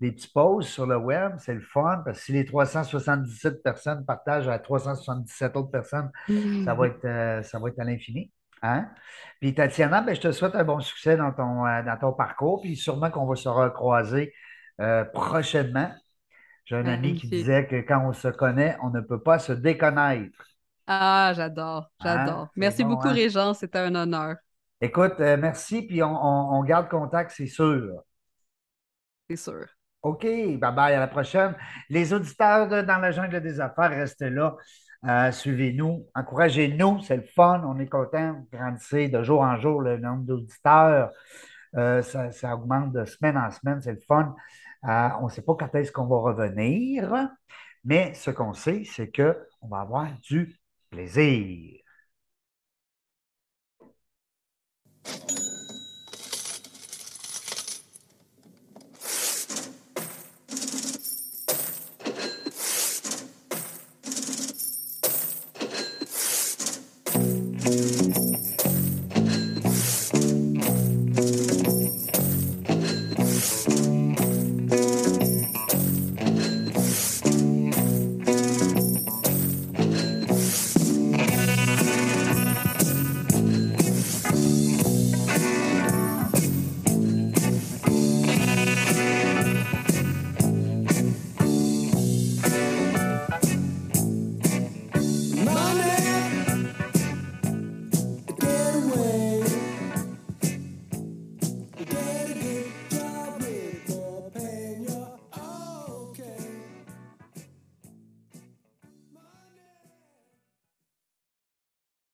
des 0.00 0.12
petits 0.12 0.28
posts 0.28 0.68
sur 0.68 0.86
le 0.86 0.96
web. 0.98 1.32
C'est 1.38 1.54
le 1.54 1.60
fun 1.60 2.02
parce 2.04 2.18
que 2.18 2.24
si 2.24 2.32
les 2.32 2.44
377 2.44 3.62
personnes 3.62 4.04
partagent 4.04 4.48
à 4.48 4.58
377 4.58 5.56
autres 5.56 5.70
personnes, 5.70 6.10
ça, 6.64 6.74
va 6.74 6.86
être, 6.86 7.04
euh, 7.04 7.42
ça 7.42 7.58
va 7.58 7.68
être 7.68 7.78
à 7.78 7.84
l'infini. 7.84 8.30
Hein? 8.60 8.88
Puis 9.40 9.54
Tatiana, 9.54 10.02
ben, 10.02 10.14
je 10.14 10.20
te 10.20 10.32
souhaite 10.32 10.54
un 10.54 10.64
bon 10.64 10.80
succès 10.80 11.16
dans 11.16 11.32
ton, 11.32 11.62
dans 11.62 11.98
ton 11.98 12.12
parcours. 12.12 12.60
Puis 12.60 12.76
sûrement 12.76 13.10
qu'on 13.10 13.26
va 13.26 13.36
se 13.36 13.48
recroiser 13.48 14.34
prochainement. 15.12 15.90
J'ai 16.66 16.76
un 16.76 16.86
ami 16.86 17.14
qui 17.14 17.28
disait 17.28 17.66
que 17.66 17.76
quand 17.76 18.04
on 18.06 18.12
se 18.12 18.28
connaît, 18.28 18.76
on 18.82 18.90
ne 18.90 19.00
peut 19.00 19.22
pas 19.22 19.38
se 19.38 19.52
déconnaître. 19.52 20.38
Ah, 20.86 21.32
j'adore, 21.34 21.90
hein? 22.00 22.04
j'adore. 22.04 22.48
Merci 22.56 22.84
beaucoup, 22.84 23.08
hein? 23.08 23.12
Régent, 23.12 23.54
c'était 23.54 23.78
un 23.78 23.94
honneur. 23.94 24.36
Écoute, 24.80 25.14
euh, 25.20 25.36
merci, 25.36 25.82
puis 25.82 26.02
on, 26.04 26.62
garde 26.62 26.88
contact, 26.88 27.32
c'est 27.34 27.48
sûr. 27.48 28.02
C'est 29.28 29.36
sûr. 29.36 29.66
OK, 30.02 30.22
bye 30.22 30.56
bye, 30.58 30.94
à 30.94 31.00
la 31.00 31.08
prochaine. 31.08 31.56
Les 31.88 32.12
auditeurs 32.12 32.68
de 32.68 32.82
Dans 32.82 32.98
la 32.98 33.10
jungle 33.10 33.40
des 33.40 33.60
affaires, 33.60 33.90
restez 33.90 34.30
là. 34.30 34.56
Euh, 35.04 35.32
suivez-nous, 35.32 36.06
encouragez-nous, 36.14 37.00
c'est 37.02 37.16
le 37.16 37.24
fun, 37.24 37.62
on 37.66 37.78
est 37.80 37.88
content. 37.88 38.44
Grandissez 38.52 39.08
de 39.08 39.22
jour 39.22 39.40
en 39.42 39.56
jour 39.56 39.80
le 39.82 39.98
nombre 39.98 40.24
d'auditeurs. 40.24 41.10
Euh, 41.76 42.02
ça, 42.02 42.54
augmente 42.54 42.92
de 42.92 43.04
semaine 43.04 43.36
en 43.36 43.50
semaine, 43.50 43.80
c'est 43.80 43.92
le 43.92 44.00
fun. 44.06 44.34
on 44.84 45.24
ne 45.24 45.30
sait 45.30 45.42
pas 45.42 45.54
quand 45.58 45.74
est-ce 45.74 45.90
qu'on 45.90 46.06
va 46.06 46.16
revenir, 46.18 47.28
mais 47.84 48.14
ce 48.14 48.30
qu'on 48.30 48.54
sait, 48.54 48.84
c'est 48.84 49.10
qu'on 49.10 49.68
va 49.68 49.80
avoir 49.80 50.08
du 50.22 50.56
plaisir. 50.90 51.80